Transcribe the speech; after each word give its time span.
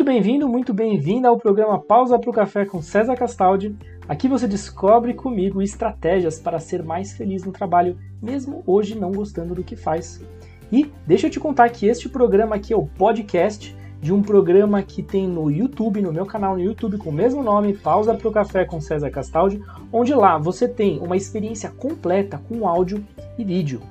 Muito 0.00 0.12
bem-vindo, 0.12 0.48
muito 0.48 0.72
bem-vinda 0.72 1.28
ao 1.28 1.36
programa 1.36 1.78
Pausa 1.78 2.18
para 2.18 2.30
o 2.30 2.32
Café 2.32 2.64
com 2.64 2.80
César 2.80 3.14
Castaldi. 3.14 3.76
Aqui 4.08 4.28
você 4.28 4.48
descobre 4.48 5.12
comigo 5.12 5.60
estratégias 5.60 6.38
para 6.40 6.58
ser 6.58 6.82
mais 6.82 7.12
feliz 7.12 7.44
no 7.44 7.52
trabalho, 7.52 7.98
mesmo 8.22 8.62
hoje 8.66 8.98
não 8.98 9.12
gostando 9.12 9.54
do 9.54 9.62
que 9.62 9.76
faz. 9.76 10.24
E 10.72 10.90
deixa 11.06 11.26
eu 11.26 11.30
te 11.30 11.38
contar 11.38 11.68
que 11.68 11.86
este 11.86 12.08
programa 12.08 12.56
aqui 12.56 12.72
é 12.72 12.76
o 12.76 12.86
podcast 12.86 13.76
de 14.00 14.10
um 14.10 14.22
programa 14.22 14.82
que 14.82 15.02
tem 15.02 15.28
no 15.28 15.50
YouTube, 15.50 16.00
no 16.00 16.14
meu 16.14 16.24
canal 16.24 16.54
no 16.54 16.62
YouTube 16.62 16.96
com 16.96 17.10
o 17.10 17.12
mesmo 17.12 17.42
nome, 17.42 17.76
Pausa 17.76 18.14
para 18.14 18.26
o 18.26 18.32
Café 18.32 18.64
com 18.64 18.80
César 18.80 19.10
Castaldi, 19.10 19.62
onde 19.92 20.14
lá 20.14 20.38
você 20.38 20.66
tem 20.66 20.98
uma 20.98 21.14
experiência 21.14 21.68
completa 21.68 22.40
com 22.48 22.66
áudio 22.66 23.04
e 23.36 23.44
vídeo. 23.44 23.82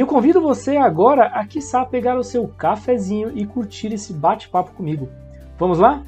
E 0.00 0.02
eu 0.02 0.06
convido 0.06 0.40
você 0.40 0.78
agora 0.78 1.26
a, 1.26 1.44
quiçá, 1.44 1.84
pegar 1.84 2.18
o 2.18 2.24
seu 2.24 2.48
cafezinho 2.48 3.36
e 3.36 3.44
curtir 3.44 3.92
esse 3.92 4.14
bate-papo 4.14 4.72
comigo. 4.72 5.10
Vamos 5.58 5.78
lá? 5.78 6.02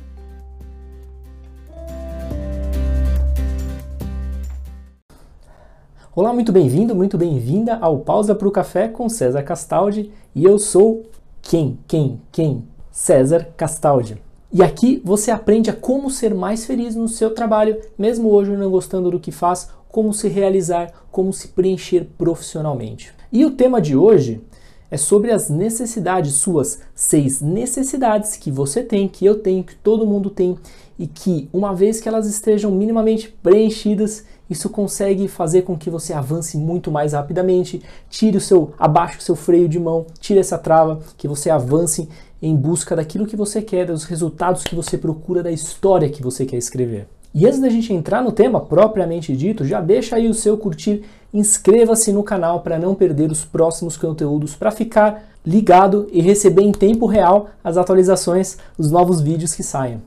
Olá, 6.16 6.32
muito 6.32 6.50
bem-vindo, 6.50 6.94
muito 6.94 7.18
bem-vinda 7.18 7.76
ao 7.82 7.98
Pausa 7.98 8.34
para 8.34 8.48
o 8.48 8.50
Café 8.50 8.88
com 8.88 9.10
César 9.10 9.42
Castaldi 9.42 10.10
e 10.34 10.42
eu 10.42 10.58
sou 10.58 11.02
quem, 11.42 11.78
quem, 11.86 12.18
quem? 12.32 12.66
César 12.90 13.48
Castaldi. 13.58 14.16
E 14.50 14.62
aqui 14.62 15.02
você 15.04 15.30
aprende 15.30 15.68
a 15.68 15.76
como 15.76 16.10
ser 16.10 16.34
mais 16.34 16.64
feliz 16.64 16.96
no 16.96 17.08
seu 17.08 17.34
trabalho, 17.34 17.78
mesmo 17.98 18.30
hoje 18.30 18.56
não 18.56 18.70
gostando 18.70 19.10
do 19.10 19.20
que 19.20 19.30
faz, 19.30 19.70
como 19.90 20.14
se 20.14 20.28
realizar, 20.28 20.90
como 21.10 21.30
se 21.30 21.48
preencher 21.48 22.08
profissionalmente. 22.16 23.20
E 23.32 23.46
o 23.46 23.50
tema 23.50 23.80
de 23.80 23.96
hoje 23.96 24.42
é 24.90 24.98
sobre 24.98 25.30
as 25.30 25.48
necessidades, 25.48 26.34
suas 26.34 26.80
seis 26.94 27.40
necessidades 27.40 28.36
que 28.36 28.50
você 28.50 28.82
tem, 28.82 29.08
que 29.08 29.24
eu 29.24 29.36
tenho, 29.36 29.64
que 29.64 29.74
todo 29.74 30.06
mundo 30.06 30.28
tem, 30.28 30.58
e 30.98 31.06
que 31.06 31.48
uma 31.50 31.74
vez 31.74 31.98
que 31.98 32.06
elas 32.06 32.26
estejam 32.26 32.70
minimamente 32.70 33.34
preenchidas, 33.42 34.22
isso 34.50 34.68
consegue 34.68 35.28
fazer 35.28 35.62
com 35.62 35.78
que 35.78 35.88
você 35.88 36.12
avance 36.12 36.58
muito 36.58 36.90
mais 36.90 37.14
rapidamente, 37.14 37.80
tire 38.10 38.36
o 38.36 38.40
seu 38.40 38.74
abaixo 38.78 39.18
o 39.18 39.22
seu 39.22 39.34
freio 39.34 39.66
de 39.66 39.78
mão, 39.78 40.04
tire 40.20 40.38
essa 40.38 40.58
trava, 40.58 41.00
que 41.16 41.26
você 41.26 41.48
avance 41.48 42.06
em 42.42 42.54
busca 42.54 42.94
daquilo 42.94 43.26
que 43.26 43.34
você 43.34 43.62
quer, 43.62 43.86
dos 43.86 44.04
resultados 44.04 44.62
que 44.62 44.74
você 44.74 44.98
procura, 44.98 45.42
da 45.42 45.50
história 45.50 46.10
que 46.10 46.22
você 46.22 46.44
quer 46.44 46.58
escrever. 46.58 47.06
E 47.34 47.46
antes 47.46 47.60
da 47.60 47.70
gente 47.70 47.94
entrar 47.94 48.22
no 48.22 48.30
tema 48.30 48.60
propriamente 48.60 49.34
dito, 49.34 49.64
já 49.64 49.80
deixa 49.80 50.16
aí 50.16 50.28
o 50.28 50.34
seu 50.34 50.58
curtir, 50.58 51.02
inscreva-se 51.32 52.12
no 52.12 52.22
canal 52.22 52.60
para 52.60 52.78
não 52.78 52.94
perder 52.94 53.30
os 53.30 53.44
próximos 53.44 53.96
conteúdos, 53.96 54.54
para 54.54 54.70
ficar 54.70 55.24
ligado 55.44 56.08
e 56.12 56.20
receber 56.20 56.62
em 56.62 56.72
tempo 56.72 57.06
real 57.06 57.50
as 57.64 57.76
atualizações, 57.76 58.58
os 58.78 58.90
novos 58.90 59.20
vídeos 59.20 59.54
que 59.54 59.62
saiam. 59.62 60.00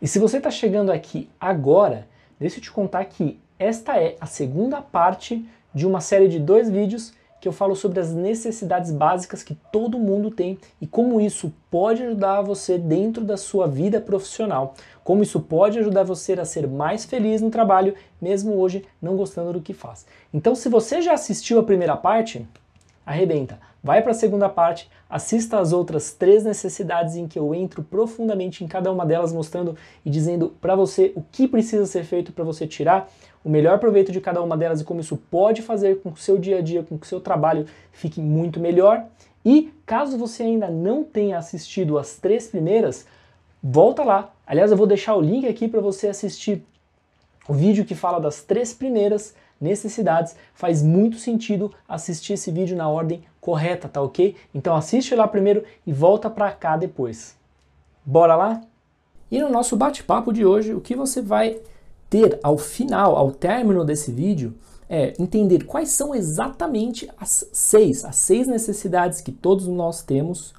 E 0.00 0.08
se 0.08 0.18
você 0.18 0.38
está 0.38 0.50
chegando 0.50 0.90
aqui 0.90 1.28
agora, 1.40 2.06
deixa 2.38 2.58
eu 2.58 2.62
te 2.62 2.72
contar 2.72 3.04
que 3.04 3.38
esta 3.58 3.96
é 3.96 4.16
a 4.20 4.26
segunda 4.26 4.82
parte 4.82 5.48
de 5.74 5.86
uma 5.86 6.00
série 6.00 6.28
de 6.28 6.38
dois 6.38 6.68
vídeos 6.68 7.12
que 7.42 7.48
eu 7.48 7.52
falo 7.52 7.74
sobre 7.74 7.98
as 7.98 8.14
necessidades 8.14 8.92
básicas 8.92 9.42
que 9.42 9.56
todo 9.72 9.98
mundo 9.98 10.30
tem 10.30 10.56
e 10.80 10.86
como 10.86 11.20
isso 11.20 11.52
pode 11.68 12.00
ajudar 12.00 12.40
você 12.40 12.78
dentro 12.78 13.24
da 13.24 13.36
sua 13.36 13.66
vida 13.66 14.00
profissional. 14.00 14.74
Como 15.02 15.24
isso 15.24 15.40
pode 15.40 15.76
ajudar 15.80 16.04
você 16.04 16.34
a 16.34 16.44
ser 16.44 16.68
mais 16.68 17.04
feliz 17.04 17.42
no 17.42 17.50
trabalho, 17.50 17.96
mesmo 18.20 18.54
hoje 18.54 18.84
não 19.02 19.16
gostando 19.16 19.52
do 19.52 19.60
que 19.60 19.74
faz. 19.74 20.06
Então, 20.32 20.54
se 20.54 20.68
você 20.68 21.02
já 21.02 21.14
assistiu 21.14 21.58
a 21.58 21.64
primeira 21.64 21.96
parte, 21.96 22.46
arrebenta. 23.04 23.58
Vai 23.84 24.00
para 24.00 24.12
a 24.12 24.14
segunda 24.14 24.48
parte, 24.48 24.88
assista 25.10 25.58
as 25.58 25.72
outras 25.72 26.12
três 26.12 26.44
necessidades 26.44 27.16
em 27.16 27.26
que 27.26 27.36
eu 27.36 27.52
entro 27.52 27.82
profundamente 27.82 28.62
em 28.62 28.68
cada 28.68 28.92
uma 28.92 29.04
delas, 29.04 29.32
mostrando 29.32 29.76
e 30.04 30.10
dizendo 30.10 30.54
para 30.60 30.76
você 30.76 31.12
o 31.16 31.22
que 31.32 31.48
precisa 31.48 31.84
ser 31.86 32.04
feito 32.04 32.32
para 32.32 32.44
você 32.44 32.64
tirar 32.64 33.10
o 33.44 33.50
melhor 33.50 33.80
proveito 33.80 34.12
de 34.12 34.20
cada 34.20 34.40
uma 34.40 34.56
delas 34.56 34.80
e 34.80 34.84
como 34.84 35.00
isso 35.00 35.16
pode 35.16 35.62
fazer 35.62 36.00
com 36.00 36.12
que 36.12 36.20
o 36.20 36.22
seu 36.22 36.38
dia 36.38 36.58
a 36.58 36.62
dia, 36.62 36.84
com 36.84 36.96
que 36.96 37.04
o 37.04 37.08
seu 37.08 37.20
trabalho 37.20 37.66
fique 37.90 38.20
muito 38.20 38.60
melhor. 38.60 39.04
E 39.44 39.72
caso 39.84 40.16
você 40.16 40.44
ainda 40.44 40.70
não 40.70 41.02
tenha 41.02 41.36
assistido 41.36 41.98
as 41.98 42.16
três 42.16 42.46
primeiras, 42.46 43.04
volta 43.60 44.04
lá. 44.04 44.32
Aliás, 44.46 44.70
eu 44.70 44.76
vou 44.76 44.86
deixar 44.86 45.16
o 45.16 45.20
link 45.20 45.48
aqui 45.48 45.66
para 45.66 45.80
você 45.80 46.06
assistir 46.06 46.64
o 47.48 47.52
vídeo 47.52 47.84
que 47.84 47.96
fala 47.96 48.20
das 48.20 48.42
três 48.42 48.72
primeiras 48.72 49.34
necessidades. 49.60 50.36
Faz 50.54 50.84
muito 50.84 51.16
sentido 51.16 51.74
assistir 51.88 52.34
esse 52.34 52.52
vídeo 52.52 52.76
na 52.76 52.88
ordem 52.88 53.24
correta, 53.42 53.88
tá 53.88 54.00
ok? 54.00 54.36
Então 54.54 54.76
assiste 54.76 55.16
lá 55.16 55.26
primeiro 55.26 55.64
e 55.84 55.92
volta 55.92 56.30
para 56.30 56.52
cá 56.52 56.76
depois. 56.76 57.36
Bora 58.06 58.36
lá? 58.36 58.62
E 59.28 59.40
no 59.40 59.50
nosso 59.50 59.76
bate-papo 59.76 60.32
de 60.32 60.46
hoje, 60.46 60.72
o 60.72 60.80
que 60.80 60.94
você 60.94 61.20
vai 61.20 61.60
ter 62.08 62.38
ao 62.42 62.56
final, 62.56 63.16
ao 63.16 63.32
término 63.32 63.84
desse 63.84 64.12
vídeo, 64.12 64.54
é 64.88 65.12
entender 65.18 65.64
quais 65.64 65.90
são 65.90 66.14
exatamente 66.14 67.10
as 67.18 67.48
seis, 67.52 68.04
as 68.04 68.14
seis 68.16 68.46
necessidades 68.46 69.20
que 69.20 69.32
todos 69.32 69.66
nós 69.66 70.02
temos, 70.02 70.54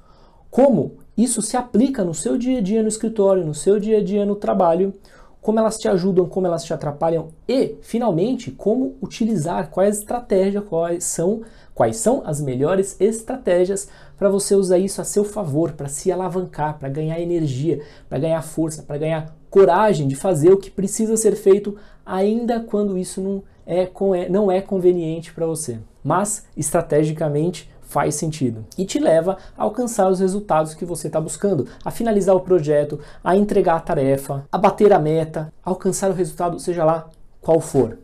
como 0.52 0.98
isso 1.16 1.42
se 1.42 1.56
aplica 1.56 2.04
no 2.04 2.14
seu 2.14 2.38
dia 2.38 2.58
a 2.58 2.62
dia 2.62 2.82
no 2.82 2.88
escritório, 2.90 3.46
no 3.46 3.54
seu 3.54 3.80
dia 3.80 4.00
a 4.00 4.04
dia 4.04 4.26
no 4.26 4.36
trabalho, 4.36 4.94
como 5.40 5.60
elas 5.60 5.78
te 5.78 5.88
ajudam, 5.88 6.26
como 6.26 6.48
elas 6.48 6.64
te 6.64 6.74
atrapalham 6.74 7.30
e, 7.48 7.76
finalmente, 7.82 8.50
como 8.50 8.96
utilizar, 9.02 9.70
quais 9.70 10.00
estratégias, 10.00 10.64
quais 10.64 11.04
são, 11.04 11.42
quais 11.74 11.98
são 11.98 12.24
as 12.26 12.40
melhores 12.40 12.96
estratégias 13.00 13.88
para 14.18 14.30
você 14.30 14.56
usar 14.56 14.78
isso 14.78 15.02
a 15.02 15.04
seu 15.04 15.24
favor, 15.24 15.74
para 15.74 15.88
se 15.88 16.12
alavancar, 16.12 16.78
para 16.78 16.90
ganhar 16.90 17.20
energia, 17.20 17.82
para 18.08 18.20
ganhar 18.20 18.42
força, 18.42 18.84
para 18.84 18.98
ganhar 18.98 19.36
coragem 19.50 20.08
de 20.08 20.16
fazer 20.16 20.52
o 20.52 20.58
que 20.58 20.72
precisa 20.72 21.18
ser 21.18 21.36
feito, 21.36 21.76
ainda 22.06 22.60
quando 22.60 22.98
isso 22.98 23.22
não 23.22 23.44
é, 23.66 24.30
não 24.30 24.52
é 24.52 24.62
conveniente 24.62 25.34
para 25.34 25.46
você. 25.46 25.80
Mas, 26.04 26.46
estrategicamente, 26.56 27.72
faz 27.82 28.16
sentido 28.16 28.66
e 28.76 28.86
te 28.86 28.98
leva 28.98 29.38
a 29.56 29.64
alcançar 29.64 30.10
os 30.10 30.20
resultados 30.20 30.74
que 30.74 30.84
você 30.84 31.08
está 31.08 31.22
buscando, 31.22 31.68
a 31.86 31.92
finalizar 31.92 32.36
o 32.36 32.42
projeto, 32.42 33.00
a 33.24 33.38
entregar 33.38 33.76
a 33.76 33.80
tarefa, 33.80 34.46
a 34.52 34.58
bater 34.58 34.92
a 34.92 35.00
meta, 35.00 35.54
a 35.64 35.70
alcançar 35.70 36.10
o 36.10 36.14
resultado, 36.14 36.60
seja 36.60 36.84
lá 36.84 37.08
qual 37.40 37.60
for. 37.60 38.00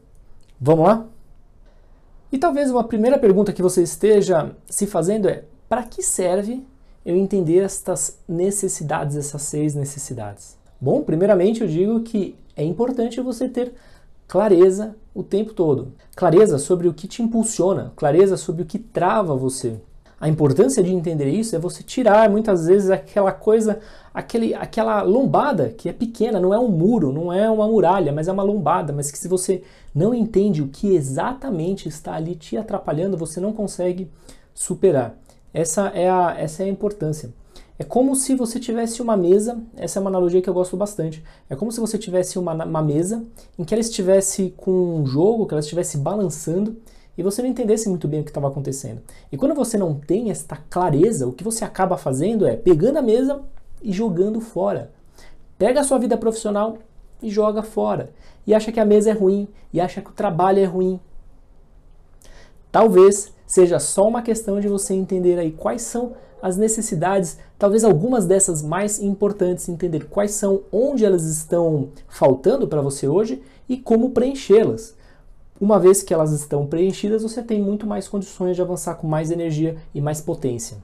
Vamos 0.61 0.85
lá? 0.85 1.05
E 2.31 2.37
talvez 2.37 2.69
uma 2.69 2.83
primeira 2.83 3.17
pergunta 3.17 3.51
que 3.51 3.61
você 3.61 3.81
esteja 3.81 4.51
se 4.67 4.85
fazendo 4.85 5.27
é: 5.27 5.43
para 5.67 5.83
que 5.83 6.03
serve 6.03 6.63
eu 7.05 7.15
entender 7.15 7.59
estas 7.59 8.19
necessidades, 8.27 9.15
essas 9.15 9.41
seis 9.41 9.73
necessidades? 9.73 10.57
Bom, 10.79 11.01
primeiramente 11.01 11.61
eu 11.61 11.67
digo 11.67 12.01
que 12.01 12.35
é 12.55 12.63
importante 12.63 13.19
você 13.19 13.49
ter 13.49 13.73
clareza 14.27 14.95
o 15.13 15.23
tempo 15.23 15.53
todo. 15.53 15.93
Clareza 16.15 16.59
sobre 16.59 16.87
o 16.87 16.93
que 16.93 17.07
te 17.07 17.23
impulsiona, 17.23 17.91
clareza 17.95 18.37
sobre 18.37 18.61
o 18.61 18.65
que 18.65 18.77
trava 18.77 19.35
você. 19.35 19.79
A 20.19 20.27
importância 20.27 20.83
de 20.83 20.93
entender 20.93 21.29
isso 21.29 21.55
é 21.55 21.59
você 21.59 21.81
tirar 21.81 22.29
muitas 22.29 22.67
vezes 22.67 22.89
aquela 22.89 23.31
coisa, 23.31 23.79
aquele, 24.13 24.53
aquela 24.53 25.01
lombada 25.01 25.69
que 25.69 25.87
é 25.87 25.93
pequena, 25.93 26.39
não 26.39 26.53
é 26.53 26.59
um 26.59 26.67
muro, 26.67 27.13
não 27.13 27.31
é 27.31 27.49
uma 27.49 27.67
muralha, 27.67 28.11
mas 28.11 28.27
é 28.27 28.31
uma 28.31 28.43
lombada, 28.43 28.91
mas 28.91 29.09
que 29.11 29.17
se 29.17 29.29
você 29.29 29.63
não 29.95 30.13
entende 30.13 30.61
o 30.61 30.67
que 30.67 30.93
exatamente 30.93 31.87
está 31.87 32.15
ali 32.15 32.35
te 32.35 32.57
atrapalhando, 32.57 33.15
você 33.15 33.39
não 33.39 33.53
consegue 33.53 34.09
superar. 34.53 35.15
Essa 35.53 35.87
é 35.87 36.09
a, 36.09 36.35
essa 36.37 36.63
é 36.63 36.65
a 36.65 36.69
importância. 36.69 37.33
É 37.77 37.83
como 37.85 38.13
se 38.13 38.35
você 38.35 38.59
tivesse 38.59 39.01
uma 39.01 39.15
mesa, 39.15 39.57
essa 39.77 39.99
é 39.99 40.01
uma 40.01 40.09
analogia 40.09 40.41
que 40.41 40.49
eu 40.49 40.53
gosto 40.53 40.75
bastante. 40.75 41.23
É 41.49 41.55
como 41.55 41.71
se 41.71 41.79
você 41.79 41.97
tivesse 41.97 42.37
uma, 42.37 42.53
uma 42.65 42.81
mesa 42.81 43.23
em 43.57 43.63
que 43.63 43.73
ela 43.73 43.79
estivesse 43.79 44.53
com 44.57 44.99
um 44.99 45.05
jogo, 45.05 45.47
que 45.47 45.53
ela 45.53 45.61
estivesse 45.61 45.97
balançando 45.97 46.75
e 47.17 47.23
você 47.23 47.41
não 47.41 47.49
entendesse 47.49 47.89
muito 47.89 48.07
bem 48.07 48.21
o 48.21 48.23
que 48.23 48.29
estava 48.29 48.47
acontecendo. 48.47 49.01
E 49.31 49.37
quando 49.37 49.53
você 49.53 49.77
não 49.77 49.93
tem 49.93 50.31
esta 50.31 50.57
clareza, 50.69 51.27
o 51.27 51.33
que 51.33 51.43
você 51.43 51.65
acaba 51.65 51.97
fazendo 51.97 52.47
é 52.47 52.55
pegando 52.55 52.97
a 52.97 53.01
mesa 53.01 53.41
e 53.81 53.91
jogando 53.91 54.39
fora. 54.39 54.91
Pega 55.57 55.81
a 55.81 55.83
sua 55.83 55.99
vida 55.99 56.17
profissional 56.17 56.77
e 57.21 57.29
joga 57.29 57.61
fora. 57.61 58.11
E 58.47 58.53
acha 58.53 58.71
que 58.71 58.79
a 58.79 58.85
mesa 58.85 59.09
é 59.09 59.13
ruim, 59.13 59.47
e 59.73 59.81
acha 59.81 60.01
que 60.01 60.09
o 60.09 60.13
trabalho 60.13 60.59
é 60.59 60.65
ruim. 60.65 60.99
Talvez 62.71 63.33
seja 63.45 63.79
só 63.79 64.07
uma 64.07 64.21
questão 64.21 64.59
de 64.59 64.67
você 64.67 64.93
entender 64.93 65.37
aí 65.37 65.51
quais 65.51 65.81
são 65.81 66.13
as 66.41 66.55
necessidades, 66.55 67.37
talvez 67.57 67.83
algumas 67.83 68.25
dessas 68.25 68.61
mais 68.61 68.99
importantes, 68.99 69.67
entender 69.67 70.05
quais 70.05 70.31
são, 70.31 70.61
onde 70.71 71.03
elas 71.03 71.25
estão 71.25 71.89
faltando 72.07 72.67
para 72.67 72.81
você 72.81 73.07
hoje 73.07 73.41
e 73.67 73.75
como 73.75 74.11
preenchê-las. 74.11 74.95
Uma 75.61 75.77
vez 75.77 76.01
que 76.01 76.13
elas 76.13 76.31
estão 76.31 76.65
preenchidas, 76.65 77.21
você 77.21 77.43
tem 77.43 77.61
muito 77.61 77.85
mais 77.85 78.07
condições 78.07 78.55
de 78.55 78.61
avançar 78.61 78.95
com 78.95 79.07
mais 79.07 79.29
energia 79.29 79.75
e 79.93 79.99
mais 79.99 80.21
potência. 80.21 80.77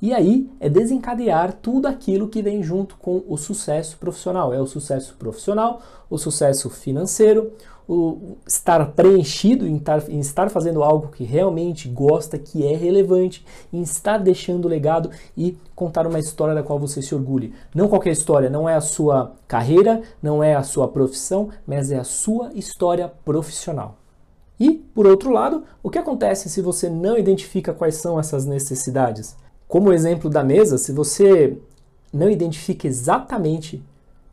E 0.00 0.12
aí 0.12 0.48
é 0.60 0.68
desencadear 0.68 1.52
tudo 1.52 1.86
aquilo 1.86 2.28
que 2.28 2.42
vem 2.42 2.62
junto 2.62 2.96
com 2.96 3.22
o 3.28 3.36
sucesso 3.36 3.96
profissional. 3.98 4.54
É 4.54 4.60
o 4.60 4.66
sucesso 4.66 5.16
profissional, 5.16 5.80
o 6.08 6.18
sucesso 6.18 6.70
financeiro, 6.70 7.52
o 7.88 8.36
estar 8.46 8.92
preenchido 8.92 9.66
em 9.66 9.76
estar, 9.76 10.08
em 10.08 10.20
estar 10.20 10.50
fazendo 10.50 10.82
algo 10.82 11.08
que 11.08 11.24
realmente 11.24 11.88
gosta, 11.88 12.38
que 12.38 12.66
é 12.66 12.76
relevante, 12.76 13.44
em 13.72 13.82
estar 13.82 14.18
deixando 14.18 14.68
legado 14.68 15.10
e 15.36 15.56
contar 15.74 16.06
uma 16.06 16.18
história 16.18 16.54
da 16.54 16.62
qual 16.62 16.78
você 16.78 17.02
se 17.02 17.14
orgulhe. 17.14 17.54
Não 17.74 17.88
qualquer 17.88 18.10
história, 18.10 18.50
não 18.50 18.68
é 18.68 18.74
a 18.74 18.80
sua 18.80 19.34
carreira, 19.48 20.02
não 20.22 20.42
é 20.42 20.54
a 20.54 20.62
sua 20.62 20.88
profissão, 20.88 21.48
mas 21.66 21.90
é 21.90 21.98
a 21.98 22.04
sua 22.04 22.50
história 22.54 23.08
profissional. 23.24 24.01
E, 24.62 24.74
por 24.94 25.08
outro 25.08 25.32
lado, 25.32 25.64
o 25.82 25.90
que 25.90 25.98
acontece 25.98 26.48
se 26.48 26.62
você 26.62 26.88
não 26.88 27.18
identifica 27.18 27.72
quais 27.72 27.96
são 27.96 28.20
essas 28.20 28.46
necessidades? 28.46 29.34
Como 29.66 29.92
exemplo 29.92 30.30
da 30.30 30.44
mesa, 30.44 30.78
se 30.78 30.92
você 30.92 31.58
não 32.12 32.30
identifica 32.30 32.86
exatamente 32.86 33.82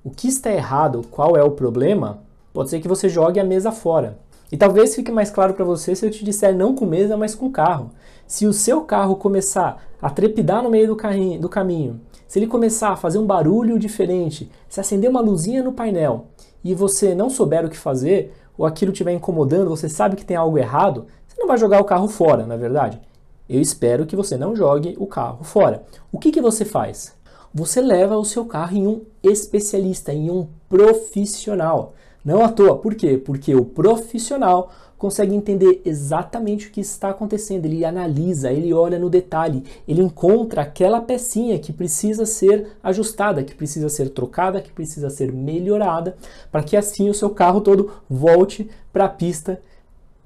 o 0.03 0.11
que 0.11 0.27
está 0.27 0.51
errado, 0.51 1.01
qual 1.09 1.35
é 1.35 1.41
o 1.41 1.49
problema, 1.49 2.19
pode 2.53 2.69
ser 2.69 2.79
que 2.79 2.87
você 2.87 3.09
jogue 3.09 3.39
a 3.39 3.43
mesa 3.43 3.71
fora. 3.71 4.19
E 4.51 4.57
talvez 4.57 4.93
fique 4.93 5.11
mais 5.11 5.31
claro 5.31 5.55
para 5.55 5.65
você 5.65 5.95
se 5.95 6.05
eu 6.05 6.11
te 6.11 6.23
disser 6.23 6.55
não 6.55 6.75
com 6.75 6.85
mesa, 6.85 7.17
mas 7.17 7.33
com 7.33 7.51
carro. 7.51 7.89
Se 8.27 8.45
o 8.45 8.53
seu 8.53 8.81
carro 8.81 9.15
começar 9.15 9.83
a 9.99 10.11
trepidar 10.11 10.61
no 10.61 10.69
meio 10.69 10.89
do, 10.89 10.95
carrinho, 10.95 11.41
do 11.41 11.49
caminho, 11.49 11.99
se 12.27 12.37
ele 12.37 12.45
começar 12.45 12.89
a 12.89 12.95
fazer 12.95 13.17
um 13.17 13.25
barulho 13.25 13.79
diferente, 13.79 14.51
se 14.69 14.79
acender 14.79 15.09
uma 15.09 15.21
luzinha 15.21 15.63
no 15.63 15.73
painel 15.73 16.27
e 16.63 16.75
você 16.75 17.15
não 17.15 17.31
souber 17.31 17.65
o 17.65 17.69
que 17.69 17.77
fazer, 17.77 18.31
ou 18.59 18.65
aquilo 18.65 18.91
estiver 18.91 19.13
incomodando, 19.13 19.69
você 19.69 19.87
sabe 19.87 20.17
que 20.17 20.25
tem 20.25 20.35
algo 20.35 20.57
errado, 20.57 21.07
você 21.25 21.39
não 21.39 21.47
vai 21.47 21.57
jogar 21.57 21.79
o 21.79 21.85
carro 21.85 22.09
fora, 22.09 22.45
na 22.45 22.55
é 22.55 22.57
verdade. 22.57 22.99
Eu 23.47 23.61
espero 23.61 24.05
que 24.05 24.17
você 24.17 24.35
não 24.35 24.53
jogue 24.53 24.97
o 24.99 25.07
carro 25.07 25.45
fora. 25.45 25.83
O 26.11 26.19
que, 26.19 26.29
que 26.29 26.41
você 26.41 26.65
faz? 26.65 27.15
Você 27.53 27.79
leva 27.79 28.17
o 28.17 28.25
seu 28.25 28.43
carro 28.43 28.75
em 28.75 28.85
um 28.85 29.01
especialista, 29.23 30.11
em 30.11 30.29
um 30.29 30.45
profissional. 30.67 31.93
Não 32.23 32.43
à 32.43 32.49
toa. 32.49 32.77
Por 32.77 32.95
quê? 32.95 33.17
Porque 33.17 33.55
o 33.55 33.63
profissional 33.63 34.69
consegue 34.99 35.33
entender 35.33 35.81
exatamente 35.85 36.67
o 36.67 36.71
que 36.71 36.81
está 36.81 37.09
acontecendo. 37.09 37.65
Ele 37.65 37.85
analisa, 37.85 38.51
ele 38.51 38.73
olha 38.73 38.99
no 38.99 39.09
detalhe, 39.09 39.63
ele 39.87 40.01
encontra 40.01 40.61
aquela 40.61 40.99
pecinha 40.99 41.57
que 41.57 41.71
precisa 41.71 42.25
ser 42.25 42.67
ajustada, 42.83 43.43
que 43.43 43.55
precisa 43.55 43.87
ser 43.87 44.09
trocada, 44.09 44.61
que 44.61 44.71
precisa 44.71 45.09
ser 45.09 45.31
melhorada, 45.31 46.17
para 46.51 46.61
que 46.61 46.75
assim 46.75 47.09
o 47.09 47.13
seu 47.13 47.29
carro 47.29 47.61
todo 47.61 47.91
volte 48.09 48.69
para 48.91 49.05
a 49.05 49.09
pista 49.09 49.61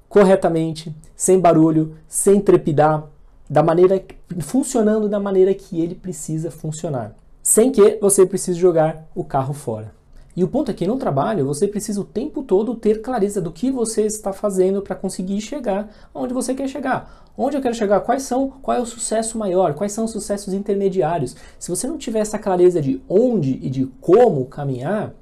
corretamente, 0.08 0.94
sem 1.16 1.38
barulho, 1.38 1.96
sem 2.08 2.40
trepidar, 2.40 3.08
da 3.48 3.62
maneira 3.62 4.02
funcionando 4.40 5.08
da 5.08 5.20
maneira 5.20 5.54
que 5.54 5.80
ele 5.80 5.94
precisa 5.94 6.50
funcionar, 6.50 7.14
sem 7.42 7.70
que 7.70 7.98
você 8.00 8.26
precise 8.26 8.58
jogar 8.58 9.06
o 9.14 9.22
carro 9.22 9.54
fora. 9.54 9.92
E 10.36 10.42
o 10.42 10.48
ponto 10.48 10.70
é 10.70 10.74
que 10.74 10.86
no 10.86 10.96
trabalho 10.96 11.46
você 11.46 11.68
precisa 11.68 12.00
o 12.00 12.04
tempo 12.04 12.42
todo 12.42 12.74
ter 12.74 13.00
clareza 13.00 13.40
do 13.40 13.52
que 13.52 13.70
você 13.70 14.02
está 14.02 14.32
fazendo 14.32 14.82
para 14.82 14.96
conseguir 14.96 15.40
chegar 15.40 15.88
onde 16.14 16.34
você 16.34 16.54
quer 16.54 16.68
chegar. 16.68 17.24
Onde 17.36 17.56
eu 17.56 17.62
quero 17.62 17.74
chegar? 17.74 18.00
Quais 18.00 18.22
são? 18.22 18.48
Qual 18.62 18.76
é 18.76 18.80
o 18.80 18.86
sucesso 18.86 19.36
maior? 19.36 19.74
Quais 19.74 19.92
são 19.92 20.04
os 20.04 20.12
sucessos 20.12 20.54
intermediários? 20.54 21.34
Se 21.58 21.70
você 21.70 21.86
não 21.86 21.98
tiver 21.98 22.20
essa 22.20 22.38
clareza 22.38 22.80
de 22.80 23.00
onde 23.08 23.58
e 23.60 23.68
de 23.68 23.86
como 24.00 24.46
caminhar, 24.46 25.12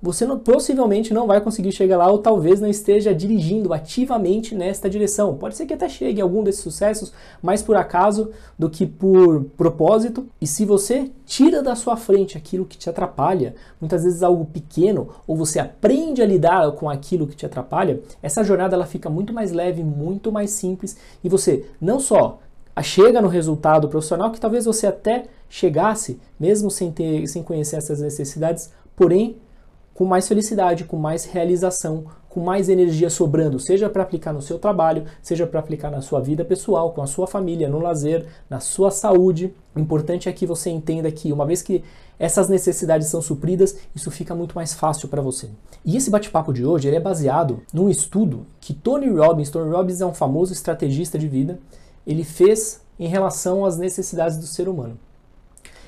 você 0.00 0.24
não, 0.24 0.38
possivelmente 0.38 1.12
não 1.12 1.26
vai 1.26 1.40
conseguir 1.40 1.72
chegar 1.72 1.98
lá 1.98 2.10
ou 2.10 2.18
talvez 2.18 2.60
não 2.60 2.68
esteja 2.68 3.12
dirigindo 3.12 3.72
ativamente 3.72 4.54
nesta 4.54 4.88
direção. 4.88 5.36
Pode 5.36 5.56
ser 5.56 5.66
que 5.66 5.74
até 5.74 5.88
chegue 5.88 6.20
algum 6.20 6.42
desses 6.42 6.60
sucessos, 6.60 7.12
mais 7.42 7.62
por 7.62 7.76
acaso 7.76 8.30
do 8.58 8.70
que 8.70 8.86
por 8.86 9.44
propósito. 9.56 10.26
E 10.40 10.46
se 10.46 10.64
você 10.64 11.10
tira 11.26 11.62
da 11.62 11.74
sua 11.74 11.96
frente 11.96 12.38
aquilo 12.38 12.64
que 12.64 12.78
te 12.78 12.88
atrapalha, 12.88 13.54
muitas 13.80 14.04
vezes 14.04 14.22
algo 14.22 14.44
pequeno, 14.44 15.08
ou 15.26 15.36
você 15.36 15.58
aprende 15.58 16.22
a 16.22 16.26
lidar 16.26 16.70
com 16.72 16.88
aquilo 16.88 17.26
que 17.26 17.36
te 17.36 17.44
atrapalha, 17.44 18.00
essa 18.22 18.44
jornada 18.44 18.76
ela 18.76 18.86
fica 18.86 19.10
muito 19.10 19.32
mais 19.32 19.50
leve, 19.50 19.82
muito 19.82 20.30
mais 20.30 20.50
simples 20.50 20.96
e 21.22 21.28
você 21.28 21.66
não 21.80 21.98
só 21.98 22.38
chega 22.82 23.20
no 23.20 23.28
resultado 23.28 23.88
profissional 23.88 24.30
que 24.30 24.40
talvez 24.40 24.64
você 24.64 24.86
até 24.86 25.24
chegasse, 25.48 26.20
mesmo 26.38 26.70
sem 26.70 26.92
ter, 26.92 27.26
sem 27.26 27.42
conhecer 27.42 27.76
essas 27.76 28.00
necessidades, 28.00 28.70
porém 28.94 29.36
com 29.98 30.04
mais 30.04 30.28
felicidade, 30.28 30.84
com 30.84 30.96
mais 30.96 31.24
realização, 31.24 32.04
com 32.28 32.38
mais 32.38 32.68
energia 32.68 33.10
sobrando, 33.10 33.58
seja 33.58 33.90
para 33.90 34.04
aplicar 34.04 34.32
no 34.32 34.40
seu 34.40 34.56
trabalho, 34.56 35.06
seja 35.20 35.44
para 35.44 35.58
aplicar 35.58 35.90
na 35.90 36.00
sua 36.00 36.20
vida 36.20 36.44
pessoal, 36.44 36.92
com 36.92 37.02
a 37.02 37.06
sua 37.08 37.26
família, 37.26 37.68
no 37.68 37.80
lazer, 37.80 38.24
na 38.48 38.60
sua 38.60 38.92
saúde. 38.92 39.52
O 39.74 39.80
importante 39.80 40.28
é 40.28 40.32
que 40.32 40.46
você 40.46 40.70
entenda 40.70 41.10
que, 41.10 41.32
uma 41.32 41.44
vez 41.44 41.62
que 41.62 41.82
essas 42.16 42.48
necessidades 42.48 43.08
são 43.08 43.20
supridas, 43.20 43.76
isso 43.92 44.08
fica 44.08 44.36
muito 44.36 44.54
mais 44.54 44.72
fácil 44.72 45.08
para 45.08 45.20
você. 45.20 45.50
E 45.84 45.96
esse 45.96 46.10
bate-papo 46.10 46.52
de 46.52 46.64
hoje 46.64 46.94
é 46.94 47.00
baseado 47.00 47.60
num 47.72 47.90
estudo 47.90 48.46
que 48.60 48.72
Tony 48.72 49.08
Robbins, 49.08 49.50
Tony 49.50 49.68
Robbins 49.68 50.00
é 50.00 50.06
um 50.06 50.14
famoso 50.14 50.52
estrategista 50.52 51.18
de 51.18 51.26
vida, 51.26 51.58
ele 52.06 52.22
fez 52.22 52.80
em 53.00 53.08
relação 53.08 53.66
às 53.66 53.76
necessidades 53.76 54.36
do 54.36 54.46
ser 54.46 54.68
humano. 54.68 54.96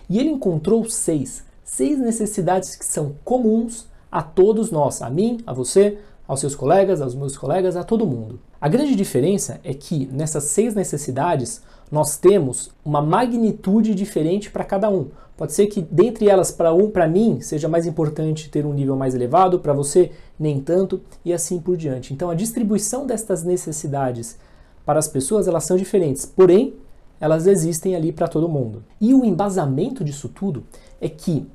E 0.08 0.18
ele 0.18 0.30
encontrou 0.30 0.84
seis, 0.90 1.44
seis 1.62 1.96
necessidades 1.96 2.74
que 2.74 2.84
são 2.84 3.14
comuns 3.24 3.88
a 4.10 4.22
todos 4.22 4.70
nós, 4.70 5.02
a 5.02 5.10
mim, 5.10 5.38
a 5.46 5.52
você, 5.52 5.98
aos 6.26 6.40
seus 6.40 6.54
colegas, 6.54 7.00
aos 7.00 7.14
meus 7.14 7.36
colegas, 7.36 7.76
a 7.76 7.82
todo 7.82 8.06
mundo. 8.06 8.38
A 8.60 8.68
grande 8.68 8.94
diferença 8.94 9.60
é 9.64 9.74
que 9.74 10.08
nessas 10.12 10.44
seis 10.44 10.74
necessidades 10.74 11.62
nós 11.90 12.16
temos 12.16 12.70
uma 12.84 13.02
magnitude 13.02 13.94
diferente 13.94 14.50
para 14.50 14.64
cada 14.64 14.88
um. 14.88 15.08
Pode 15.36 15.54
ser 15.54 15.66
que 15.66 15.80
dentre 15.80 16.28
elas 16.28 16.52
para 16.52 16.72
um, 16.72 16.90
para 16.90 17.08
mim, 17.08 17.40
seja 17.40 17.68
mais 17.68 17.86
importante 17.86 18.50
ter 18.50 18.66
um 18.66 18.74
nível 18.74 18.94
mais 18.94 19.14
elevado, 19.14 19.58
para 19.58 19.72
você 19.72 20.12
nem 20.38 20.60
tanto 20.60 21.00
e 21.24 21.32
assim 21.32 21.58
por 21.58 21.76
diante. 21.76 22.12
Então 22.12 22.30
a 22.30 22.34
distribuição 22.34 23.06
destas 23.06 23.42
necessidades 23.42 24.38
para 24.84 24.98
as 24.98 25.08
pessoas 25.08 25.48
elas 25.48 25.64
são 25.64 25.76
diferentes, 25.76 26.26
porém 26.26 26.74
elas 27.20 27.46
existem 27.46 27.96
ali 27.96 28.12
para 28.12 28.28
todo 28.28 28.48
mundo. 28.48 28.84
E 29.00 29.14
o 29.14 29.24
embasamento 29.24 30.04
disso 30.04 30.28
tudo 30.28 30.64
é 31.00 31.08
que 31.08 31.46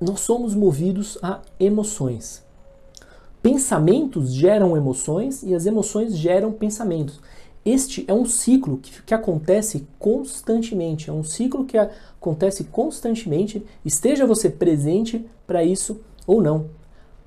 nós 0.00 0.20
somos 0.20 0.54
movidos 0.54 1.18
a 1.22 1.40
emoções. 1.58 2.42
Pensamentos 3.42 4.32
geram 4.32 4.76
emoções 4.76 5.42
e 5.42 5.54
as 5.54 5.66
emoções 5.66 6.16
geram 6.16 6.52
pensamentos. 6.52 7.20
Este 7.64 8.04
é 8.08 8.14
um 8.14 8.24
ciclo 8.24 8.78
que, 8.78 9.02
que, 9.02 9.12
acontece 9.12 9.86
constantemente, 9.98 11.10
é 11.10 11.12
um 11.12 11.22
ciclo 11.22 11.66
que 11.66 11.76
acontece 11.76 12.64
constantemente, 12.64 13.64
esteja 13.84 14.26
você 14.26 14.48
presente 14.48 15.26
para 15.46 15.62
isso 15.62 16.00
ou 16.26 16.40
não. 16.40 16.66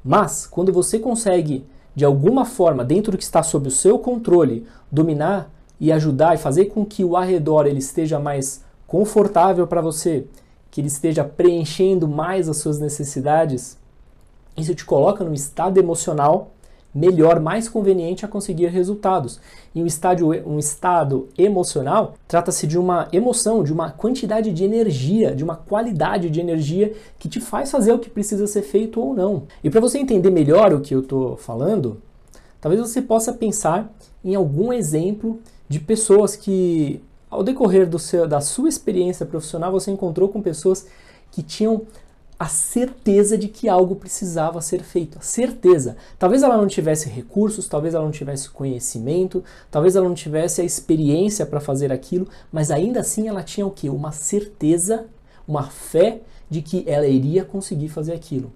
Mas, 0.04 0.48
quando 0.48 0.74
você 0.74 0.98
consegue, 0.98 1.66
de 1.96 2.04
alguma 2.04 2.46
forma, 2.46 2.84
dentro 2.84 3.12
do 3.12 3.18
que 3.18 3.24
está 3.24 3.44
sob 3.44 3.68
o 3.68 3.72
seu 3.72 4.00
controle, 4.00 4.66
dominar 4.92 5.52
e 5.80 5.92
ajudar 5.92 6.34
e 6.34 6.40
fazer 6.40 6.66
com 6.66 6.84
que 6.84 7.04
o 7.04 7.16
arredor 7.16 7.68
ele 7.68 7.80
esteja 7.80 8.20
mais 8.20 8.64
confortável 8.88 9.68
para 9.68 9.82
você, 9.82 10.26
que 10.74 10.82
ele 10.82 10.88
esteja 10.88 11.24
preenchendo 11.24 12.08
mais 12.08 12.50
as 12.50 12.58
suas 12.58 12.80
necessidades, 12.80 13.78
isso 14.58 14.74
te 14.74 14.84
coloca 14.84 15.24
num 15.24 15.32
estado 15.32 15.78
emocional 15.78 16.50
melhor, 16.92 17.40
mais 17.40 17.70
conveniente 17.70 18.26
a 18.26 18.28
conseguir 18.28 18.70
resultados. 18.70 19.40
E 19.76 19.84
um, 19.84 19.86
estádio, 19.86 20.30
um 20.48 20.58
estado 20.58 21.30
emocional 21.38 22.16
trata-se 22.28 22.66
de 22.66 22.80
uma 22.80 23.08
emoção, 23.14 23.64
de 23.64 23.72
uma 23.72 23.92
quantidade 23.92 24.52
de 24.52 24.64
energia, 24.64 25.36
de 25.36 25.44
uma 25.44 25.56
qualidade 25.56 26.32
de 26.32 26.40
energia 26.40 26.92
que 27.20 27.30
te 27.30 27.40
faz 27.40 27.70
fazer 27.70 27.94
o 27.94 28.00
que 28.00 28.10
precisa 28.10 28.48
ser 28.48 28.64
feito 28.64 29.00
ou 29.00 29.14
não. 29.14 29.44
E 29.64 29.70
para 29.70 29.80
você 29.80 30.00
entender 30.00 30.32
melhor 30.32 30.74
o 30.74 30.82
que 30.82 30.96
eu 30.96 31.02
estou 31.02 31.38
falando, 31.38 32.02
talvez 32.60 32.82
você 32.82 33.00
possa 33.00 33.32
pensar 33.32 33.94
em 34.26 34.34
algum 34.34 34.74
exemplo 34.74 35.40
de 35.70 35.80
pessoas 35.80 36.36
que 36.36 37.00
ao 37.34 37.44
decorrer 37.44 37.90
seu, 38.00 38.28
da 38.28 38.40
sua 38.40 38.70
experiência 38.70 39.26
profissional, 39.26 39.72
você 39.72 39.90
encontrou 39.90 40.30
com 40.30 40.42
pessoas 40.42 40.86
que 41.32 41.42
tinham 41.42 41.82
a 42.38 42.48
certeza 42.48 43.38
de 43.38 43.48
que 43.48 43.68
algo 43.68 43.96
precisava 43.96 44.62
ser 44.62 44.84
feito. 44.84 45.18
A 45.18 45.22
certeza. 45.22 45.96
Talvez 46.20 46.44
ela 46.44 46.58
não 46.58 46.68
tivesse 46.68 47.10
recursos, 47.10 47.68
talvez 47.68 47.94
ela 47.94 48.04
não 48.04 48.12
tivesse 48.12 48.50
conhecimento, 48.50 49.44
talvez 49.72 49.96
ela 49.96 50.08
não 50.08 50.16
tivesse 50.16 50.62
a 50.62 50.64
experiência 50.64 51.46
para 51.46 51.60
fazer 51.60 51.92
aquilo, 51.92 52.28
mas 52.52 52.70
ainda 52.70 53.00
assim 53.00 53.28
ela 53.28 53.44
tinha 53.44 53.66
o 53.66 53.72
que? 53.72 53.90
Uma 53.90 54.12
certeza, 54.12 55.06
uma 55.48 55.64
fé 55.64 56.22
de 56.50 56.62
que 56.62 56.84
ela 56.86 57.08
iria 57.08 57.44
conseguir 57.44 57.90
fazer 57.90 58.14
aquilo. 58.14 58.52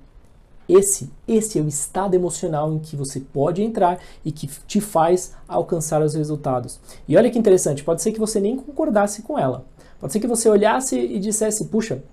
Esse, 0.68 1.10
esse 1.28 1.58
é 1.60 1.62
o 1.62 1.68
estado 1.68 2.14
emocional 2.14 2.74
em 2.74 2.80
que 2.80 2.96
você 2.96 3.20
pode 3.20 3.62
entrar 3.62 4.00
e 4.26 4.32
que 4.32 4.48
te 4.68 4.82
faz 4.82 5.34
alcançar 5.48 6.02
os 6.02 6.14
resultados. 6.14 6.80
E 7.08 7.16
olha 7.16 7.30
que 7.30 7.40
interessante, 7.40 7.84
pode 7.84 8.02
ser 8.02 8.12
que 8.12 8.20
você 8.20 8.40
nem 8.40 8.58
concordasse 8.58 9.22
com 9.22 9.40
ela. 9.40 9.66
Pode 10.00 10.14
ser 10.14 10.20
que 10.20 10.28
você 10.28 10.50
olhasse 10.50 10.98
e 10.98 11.20
dissesse, 11.20 11.66
puxa, 11.66 12.04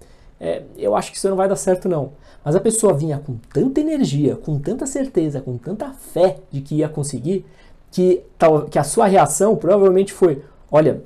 é, 0.41 0.63
eu 0.77 0.95
acho 0.95 1.11
que 1.11 1.19
isso 1.19 1.29
não 1.29 1.37
vai 1.37 1.49
dar 1.49 1.57
certo 1.57 1.89
não. 1.89 2.13
Mas 2.45 2.55
a 2.55 2.61
pessoa 2.61 2.93
vinha 2.93 3.19
com 3.19 3.37
tanta 3.53 3.81
energia, 3.81 4.37
com 4.37 4.59
tanta 4.59 4.87
certeza, 4.87 5.41
com 5.41 5.57
tanta 5.57 5.91
fé 5.93 6.39
de 6.51 6.61
que 6.61 6.77
ia 6.77 6.89
conseguir, 6.89 7.45
que, 7.91 8.23
tal, 8.39 8.63
que 8.63 8.79
a 8.79 8.85
sua 8.85 9.07
reação 9.07 9.57
provavelmente 9.57 10.13
foi, 10.13 10.43
olha, 10.71 11.03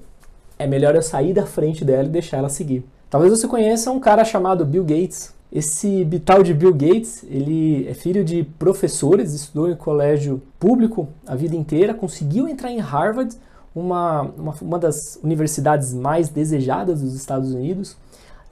é 0.58 0.66
melhor 0.66 0.94
eu 0.96 1.02
sair 1.02 1.32
da 1.32 1.46
frente 1.46 1.84
dela 1.84 2.04
e 2.04 2.10
deixar 2.10 2.38
ela 2.38 2.48
seguir. 2.48 2.84
Talvez 3.08 3.32
você 3.32 3.46
conheça 3.46 3.90
um 3.90 4.00
cara 4.00 4.24
chamado 4.24 4.64
Bill 4.64 4.84
Gates. 4.84 5.32
Esse 5.50 6.06
tal 6.26 6.42
de 6.42 6.52
Bill 6.52 6.74
Gates, 6.74 7.24
ele 7.24 7.88
é 7.88 7.94
filho 7.94 8.22
de 8.22 8.44
professores, 8.58 9.32
estudou 9.32 9.70
em 9.70 9.76
colégio 9.76 10.42
público 10.58 11.08
a 11.26 11.34
vida 11.34 11.56
inteira, 11.56 11.94
conseguiu 11.94 12.46
entrar 12.46 12.70
em 12.70 12.80
Harvard, 12.80 13.34
uma, 13.74 14.22
uma, 14.22 14.54
uma 14.60 14.78
das 14.78 15.18
universidades 15.22 15.94
mais 15.94 16.28
desejadas 16.28 17.00
dos 17.00 17.14
Estados 17.14 17.52
Unidos, 17.52 17.96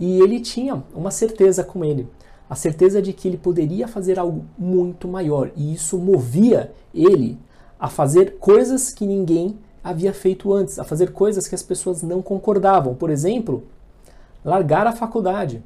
e 0.00 0.20
ele 0.20 0.40
tinha 0.40 0.82
uma 0.94 1.10
certeza 1.10 1.62
com 1.62 1.84
ele, 1.84 2.08
a 2.48 2.54
certeza 2.54 3.02
de 3.02 3.12
que 3.12 3.28
ele 3.28 3.36
poderia 3.36 3.86
fazer 3.86 4.18
algo 4.18 4.46
muito 4.58 5.06
maior, 5.06 5.50
e 5.54 5.74
isso 5.74 5.98
movia 5.98 6.72
ele 6.94 7.38
a 7.78 7.88
fazer 7.88 8.38
coisas 8.38 8.90
que 8.90 9.06
ninguém 9.06 9.58
havia 9.84 10.14
feito 10.14 10.50
antes, 10.52 10.78
a 10.78 10.84
fazer 10.84 11.12
coisas 11.12 11.46
que 11.46 11.54
as 11.54 11.62
pessoas 11.62 12.02
não 12.02 12.22
concordavam. 12.22 12.94
Por 12.94 13.10
exemplo, 13.10 13.64
largar 14.44 14.86
a 14.86 14.92
faculdade, 14.92 15.62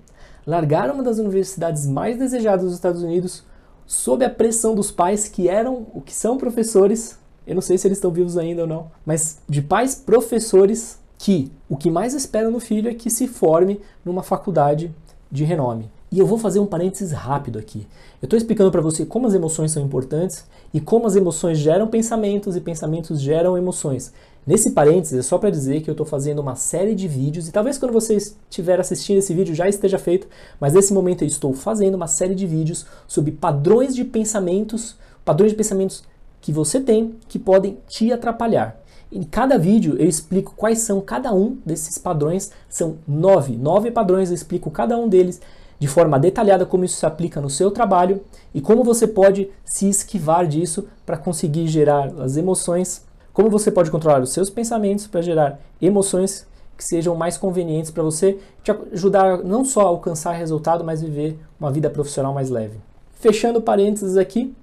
largar 0.50 0.90
uma 0.90 1.02
das 1.02 1.18
universidades 1.18 1.86
mais 1.86 2.18
desejadas 2.18 2.64
dos 2.64 2.74
Estados 2.74 3.02
Unidos 3.02 3.44
sob 3.86 4.24
a 4.24 4.30
pressão 4.30 4.74
dos 4.74 4.90
pais 4.90 5.28
que 5.28 5.48
eram 5.48 5.86
o 5.94 6.00
que 6.00 6.12
são 6.12 6.36
professores. 6.36 7.16
Eu 7.46 7.54
não 7.54 7.62
sei 7.62 7.78
se 7.78 7.86
eles 7.86 7.98
estão 7.98 8.10
vivos 8.10 8.36
ainda 8.36 8.62
ou 8.62 8.68
não, 8.68 8.90
mas 9.06 9.38
de 9.48 9.62
pais 9.62 9.94
professores 9.94 10.98
que 11.16 11.52
o 11.68 11.76
que 11.76 11.90
mais 11.90 12.14
esperam 12.14 12.50
no 12.50 12.58
filho 12.58 12.90
é 12.90 12.94
que 12.94 13.10
se 13.10 13.28
forme 13.28 13.80
numa 14.04 14.24
faculdade 14.24 14.92
de 15.30 15.44
renome. 15.44 15.88
E 16.12 16.18
eu 16.18 16.26
vou 16.26 16.38
fazer 16.38 16.58
um 16.58 16.66
parênteses 16.66 17.12
rápido 17.12 17.58
aqui. 17.58 17.86
Eu 18.20 18.26
estou 18.26 18.36
explicando 18.36 18.70
para 18.72 18.80
você 18.80 19.06
como 19.06 19.28
as 19.28 19.34
emoções 19.34 19.70
são 19.70 19.80
importantes 19.80 20.44
e 20.74 20.80
como 20.80 21.06
as 21.06 21.14
emoções 21.14 21.56
geram 21.56 21.86
pensamentos 21.86 22.56
e 22.56 22.60
pensamentos 22.60 23.20
geram 23.20 23.56
emoções. 23.56 24.12
Nesse 24.44 24.72
parênteses 24.72 25.20
é 25.20 25.22
só 25.22 25.38
para 25.38 25.50
dizer 25.50 25.82
que 25.82 25.88
eu 25.88 25.92
estou 25.92 26.04
fazendo 26.04 26.40
uma 26.40 26.56
série 26.56 26.96
de 26.96 27.06
vídeos 27.06 27.46
e 27.46 27.52
talvez 27.52 27.78
quando 27.78 27.92
você 27.92 28.16
estiver 28.16 28.80
assistindo 28.80 29.18
esse 29.18 29.32
vídeo 29.32 29.54
já 29.54 29.68
esteja 29.68 29.98
feito, 29.98 30.26
mas 30.58 30.72
nesse 30.72 30.92
momento 30.92 31.22
eu 31.22 31.28
estou 31.28 31.54
fazendo 31.54 31.94
uma 31.94 32.08
série 32.08 32.34
de 32.34 32.46
vídeos 32.46 32.86
sobre 33.06 33.30
padrões 33.30 33.94
de 33.94 34.04
pensamentos, 34.04 34.96
padrões 35.24 35.52
de 35.52 35.56
pensamentos 35.56 36.02
que 36.40 36.50
você 36.50 36.80
tem 36.80 37.14
que 37.28 37.38
podem 37.38 37.78
te 37.86 38.12
atrapalhar. 38.12 38.80
Em 39.12 39.22
cada 39.22 39.58
vídeo 39.58 39.96
eu 39.98 40.08
explico 40.08 40.54
quais 40.56 40.80
são 40.80 41.00
cada 41.00 41.32
um 41.32 41.58
desses 41.64 41.98
padrões, 41.98 42.50
são 42.68 42.96
nove, 43.06 43.56
nove 43.56 43.90
padrões, 43.90 44.30
eu 44.30 44.34
explico 44.34 44.70
cada 44.70 44.96
um 44.96 45.08
deles 45.08 45.40
de 45.80 45.88
forma 45.88 46.18
detalhada 46.18 46.66
como 46.66 46.84
isso 46.84 46.98
se 46.98 47.06
aplica 47.06 47.40
no 47.40 47.48
seu 47.48 47.70
trabalho 47.70 48.20
e 48.54 48.60
como 48.60 48.84
você 48.84 49.06
pode 49.06 49.50
se 49.64 49.88
esquivar 49.88 50.46
disso 50.46 50.86
para 51.06 51.16
conseguir 51.16 51.66
gerar 51.66 52.12
as 52.20 52.36
emoções, 52.36 53.04
como 53.32 53.48
você 53.48 53.72
pode 53.72 53.90
controlar 53.90 54.20
os 54.20 54.30
seus 54.30 54.50
pensamentos 54.50 55.06
para 55.06 55.22
gerar 55.22 55.58
emoções 55.80 56.46
que 56.76 56.84
sejam 56.84 57.16
mais 57.16 57.38
convenientes 57.38 57.90
para 57.90 58.02
você, 58.02 58.38
te 58.62 58.70
ajudar 58.92 59.38
não 59.38 59.64
só 59.64 59.80
a 59.80 59.88
alcançar 59.88 60.32
resultado, 60.32 60.84
mas 60.84 61.00
viver 61.00 61.38
uma 61.58 61.70
vida 61.70 61.88
profissional 61.88 62.34
mais 62.34 62.50
leve. 62.50 62.78
Fechando 63.14 63.60
parênteses 63.60 64.18
aqui, 64.18 64.54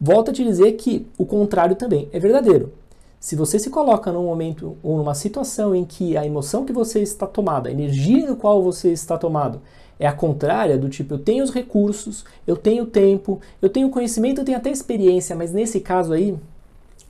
volto 0.00 0.30
a 0.30 0.34
te 0.34 0.42
dizer 0.44 0.72
que 0.72 1.06
o 1.18 1.26
contrário 1.26 1.76
também 1.76 2.08
é 2.12 2.18
verdadeiro. 2.18 2.72
Se 3.20 3.34
você 3.34 3.58
se 3.58 3.68
coloca 3.68 4.12
num 4.12 4.24
momento 4.24 4.76
ou 4.82 4.96
numa 4.96 5.14
situação 5.14 5.74
em 5.74 5.84
que 5.84 6.16
a 6.16 6.24
emoção 6.24 6.64
que 6.64 6.72
você 6.72 7.00
está 7.00 7.26
tomada, 7.26 7.68
a 7.68 7.72
energia 7.72 8.26
no 8.26 8.36
qual 8.36 8.62
você 8.62 8.92
está 8.92 9.18
tomado, 9.18 9.60
é 9.98 10.06
a 10.06 10.12
contrária 10.12 10.78
do 10.78 10.88
tipo, 10.88 11.14
eu 11.14 11.18
tenho 11.18 11.42
os 11.42 11.50
recursos, 11.50 12.24
eu 12.46 12.56
tenho 12.56 12.86
tempo, 12.86 13.40
eu 13.60 13.68
tenho 13.68 13.90
conhecimento, 13.90 14.40
eu 14.40 14.44
tenho 14.44 14.58
até 14.58 14.70
experiência, 14.70 15.34
mas 15.34 15.52
nesse 15.52 15.80
caso 15.80 16.12
aí, 16.12 16.36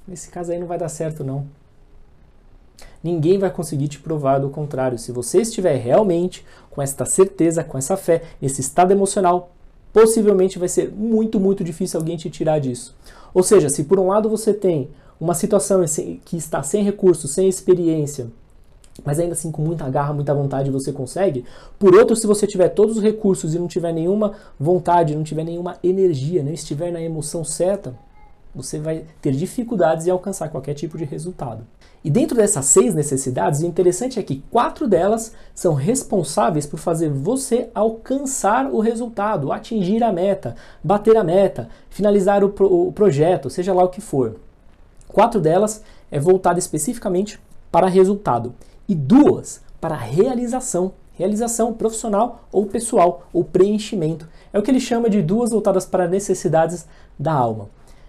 nesse 0.06 0.30
caso 0.30 0.52
aí 0.52 0.58
não 0.58 0.66
vai 0.66 0.78
dar 0.78 0.88
certo 0.88 1.22
não. 1.22 1.46
Ninguém 3.02 3.38
vai 3.38 3.50
conseguir 3.50 3.88
te 3.88 4.00
provar 4.00 4.38
do 4.38 4.50
contrário. 4.50 4.98
Se 4.98 5.12
você 5.12 5.42
estiver 5.42 5.76
realmente 5.76 6.44
com 6.70 6.82
esta 6.82 7.04
certeza, 7.04 7.62
com 7.62 7.78
essa 7.78 7.96
fé, 7.96 8.22
nesse 8.40 8.60
estado 8.60 8.90
emocional, 8.90 9.52
possivelmente 9.92 10.58
vai 10.58 10.68
ser 10.68 10.90
muito, 10.90 11.38
muito 11.38 11.62
difícil 11.62 12.00
alguém 12.00 12.16
te 12.16 12.28
tirar 12.28 12.58
disso. 12.58 12.96
Ou 13.32 13.42
seja, 13.42 13.68
se 13.68 13.84
por 13.84 13.98
um 13.98 14.08
lado 14.08 14.28
você 14.28 14.52
tem 14.52 14.88
uma 15.20 15.34
situação 15.34 15.84
que 16.24 16.36
está 16.36 16.62
sem 16.62 16.82
recursos, 16.82 17.30
sem 17.30 17.48
experiência, 17.48 18.28
mas 19.04 19.18
ainda 19.18 19.32
assim 19.32 19.50
com 19.50 19.62
muita 19.62 19.88
garra, 19.88 20.12
muita 20.12 20.34
vontade 20.34 20.70
você 20.70 20.92
consegue. 20.92 21.44
Por 21.78 21.94
outro, 21.94 22.16
se 22.16 22.26
você 22.26 22.46
tiver 22.46 22.68
todos 22.70 22.96
os 22.96 23.02
recursos 23.02 23.54
e 23.54 23.58
não 23.58 23.68
tiver 23.68 23.92
nenhuma 23.92 24.32
vontade, 24.58 25.14
não 25.14 25.22
tiver 25.22 25.44
nenhuma 25.44 25.76
energia, 25.82 26.42
não 26.42 26.52
estiver 26.52 26.90
na 26.90 27.00
emoção 27.00 27.44
certa, 27.44 27.94
você 28.54 28.78
vai 28.78 29.04
ter 29.20 29.32
dificuldades 29.32 30.06
em 30.06 30.10
alcançar 30.10 30.48
qualquer 30.48 30.74
tipo 30.74 30.98
de 30.98 31.04
resultado. 31.04 31.64
E 32.02 32.10
dentro 32.10 32.36
dessas 32.36 32.64
seis 32.66 32.94
necessidades, 32.94 33.60
o 33.60 33.66
interessante 33.66 34.18
é 34.18 34.22
que 34.22 34.42
quatro 34.50 34.86
delas 34.86 35.32
são 35.54 35.74
responsáveis 35.74 36.64
por 36.64 36.78
fazer 36.78 37.10
você 37.10 37.70
alcançar 37.74 38.66
o 38.66 38.80
resultado, 38.80 39.52
atingir 39.52 40.02
a 40.02 40.12
meta, 40.12 40.54
bater 40.82 41.16
a 41.16 41.24
meta, 41.24 41.68
finalizar 41.90 42.44
o, 42.44 42.50
pro 42.50 42.88
o 42.88 42.92
projeto, 42.92 43.50
seja 43.50 43.74
lá 43.74 43.82
o 43.82 43.88
que 43.88 44.00
for. 44.00 44.36
Quatro 45.08 45.40
delas 45.40 45.82
é 46.10 46.20
voltada 46.20 46.58
especificamente 46.58 47.40
para 47.70 47.88
resultado 47.88 48.54
e 48.88 48.94
duas 48.94 49.60
para 49.80 49.94
realização, 49.94 50.92
realização 51.12 51.72
profissional 51.72 52.44
ou 52.50 52.66
pessoal, 52.66 53.26
ou 53.32 53.44
preenchimento. 53.44 54.28
É 54.52 54.58
o 54.58 54.62
que 54.62 54.70
ele 54.70 54.80
chama 54.80 55.10
de 55.10 55.20
duas 55.20 55.50
voltadas 55.50 55.84
para 55.84 56.08
necessidades 56.08 56.86
da 57.18 57.32
alma. 57.32 57.68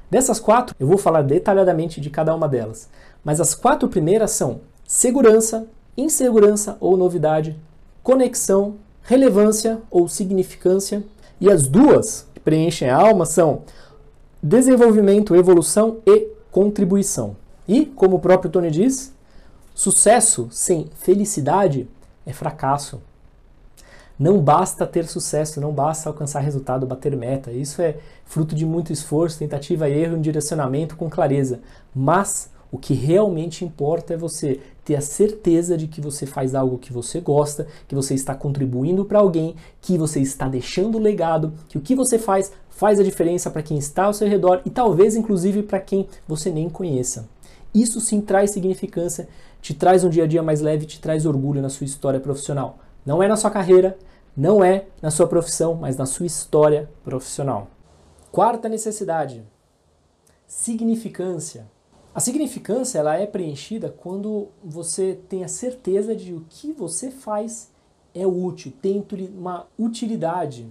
Dessas 0.10 0.40
quatro, 0.40 0.76
eu 0.80 0.88
vou 0.88 0.98
falar 0.98 1.22
detalhadamente 1.22 2.02
de 2.02 2.10
cada 2.10 2.34
uma 2.34 2.48
delas, 2.48 2.90
mas 3.24 3.40
as 3.40 3.54
quatro 3.54 3.88
primeiras 3.88 4.32
são 4.32 4.62
segurança, 4.88 5.68
insegurança 5.96 6.78
ou 6.80 6.98
novidade, 6.98 7.56
conexão, 8.02 8.76
relevância 9.04 9.80
ou 9.92 10.08
significância, 10.08 11.04
e 11.40 11.50
as 11.50 11.68
duas 11.68 12.26
que 12.34 12.40
preenchem 12.40 12.90
a 12.90 12.98
alma 12.98 13.26
são 13.26 13.62
desenvolvimento, 14.42 15.36
evolução 15.36 15.98
e 16.06 16.28
contribuição. 16.52 17.36
E, 17.68 17.86
como 17.86 18.16
o 18.16 18.20
próprio 18.20 18.50
Tony 18.50 18.72
diz, 18.72 19.14
Sucesso 19.80 20.50
sem 20.52 20.90
felicidade 20.94 21.88
é 22.26 22.34
fracasso. 22.34 23.00
Não 24.20 24.42
basta 24.42 24.86
ter 24.86 25.08
sucesso, 25.08 25.62
não 25.62 25.72
basta 25.72 26.10
alcançar 26.10 26.42
resultado, 26.42 26.86
bater 26.86 27.16
meta. 27.16 27.50
Isso 27.50 27.82
é 27.82 27.96
fruto 28.26 28.54
de 28.54 28.66
muito 28.66 28.92
esforço, 28.92 29.40
tentativa 29.40 29.88
e 29.88 29.98
erro, 29.98 30.18
um 30.18 30.22
direcionamento 30.22 30.98
com 30.98 31.10
clareza. 31.10 31.62
Mas 31.96 32.50
o 32.70 32.78
que 32.78 32.94
realmente 32.94 33.64
importa 33.64 34.16
é 34.16 34.18
você 34.18 34.60
ter 34.84 34.98
a 34.98 35.02
certeza 35.02 35.78
de 35.78 35.88
que 35.88 36.02
você 36.02 36.26
faz 36.26 36.54
algo 36.54 36.78
que 36.78 36.92
você 36.92 37.22
gosta, 37.22 37.66
que 37.88 37.96
você 37.96 38.14
está 38.14 38.36
contribuindo 38.36 39.06
para 39.06 39.20
alguém, 39.20 39.56
que 39.82 39.98
você 39.98 40.20
está 40.20 40.50
deixando 40.50 41.00
legado, 41.00 41.54
que 41.70 41.78
o 41.78 41.82
que 41.82 41.96
você 41.96 42.20
faz 42.20 42.52
faz 42.70 43.00
a 43.00 43.04
diferença 43.04 43.50
para 43.50 43.64
quem 43.64 43.78
está 43.78 44.04
ao 44.04 44.14
seu 44.14 44.28
redor 44.28 44.62
e 44.66 44.70
talvez 44.70 45.16
inclusive 45.16 45.64
para 45.64 45.80
quem 45.80 46.06
você 46.28 46.52
nem 46.52 46.70
conheça. 46.70 47.30
Isso 47.74 48.02
sim 48.02 48.20
traz 48.20 48.52
significância, 48.52 49.28
te 49.62 49.74
traz 49.74 50.04
um 50.04 50.10
dia 50.10 50.24
a 50.24 50.28
dia 50.28 50.44
mais 50.44 50.62
leve, 50.62 50.86
te 50.86 51.00
traz 51.00 51.26
orgulho 51.26 51.62
na 51.62 51.70
sua 51.70 51.86
história 51.86 52.20
profissional. 52.20 52.80
Não 53.06 53.22
é 53.22 53.28
na 53.28 53.36
sua 53.36 53.52
carreira, 53.52 53.98
não 54.36 54.64
é 54.64 54.86
na 55.02 55.12
sua 55.12 55.28
profissão, 55.28 55.76
mas 55.76 55.98
na 55.98 56.06
sua 56.06 56.26
história 56.26 56.90
profissional. 57.04 57.68
Quarta 58.32 58.70
necessidade: 58.70 59.44
significância. 60.48 61.68
A 62.14 62.20
significância 62.20 63.00
ela 63.00 63.16
é 63.18 63.26
preenchida 63.26 63.90
quando 63.90 64.48
você 64.64 65.20
tem 65.30 65.44
a 65.44 65.48
certeza 65.48 66.16
de 66.16 66.34
o 66.34 66.46
que 66.50 66.72
você 66.72 67.12
faz 67.12 67.70
é 68.14 68.26
útil, 68.26 68.74
tem 68.82 69.06
uma 69.38 69.68
utilidade, 69.78 70.68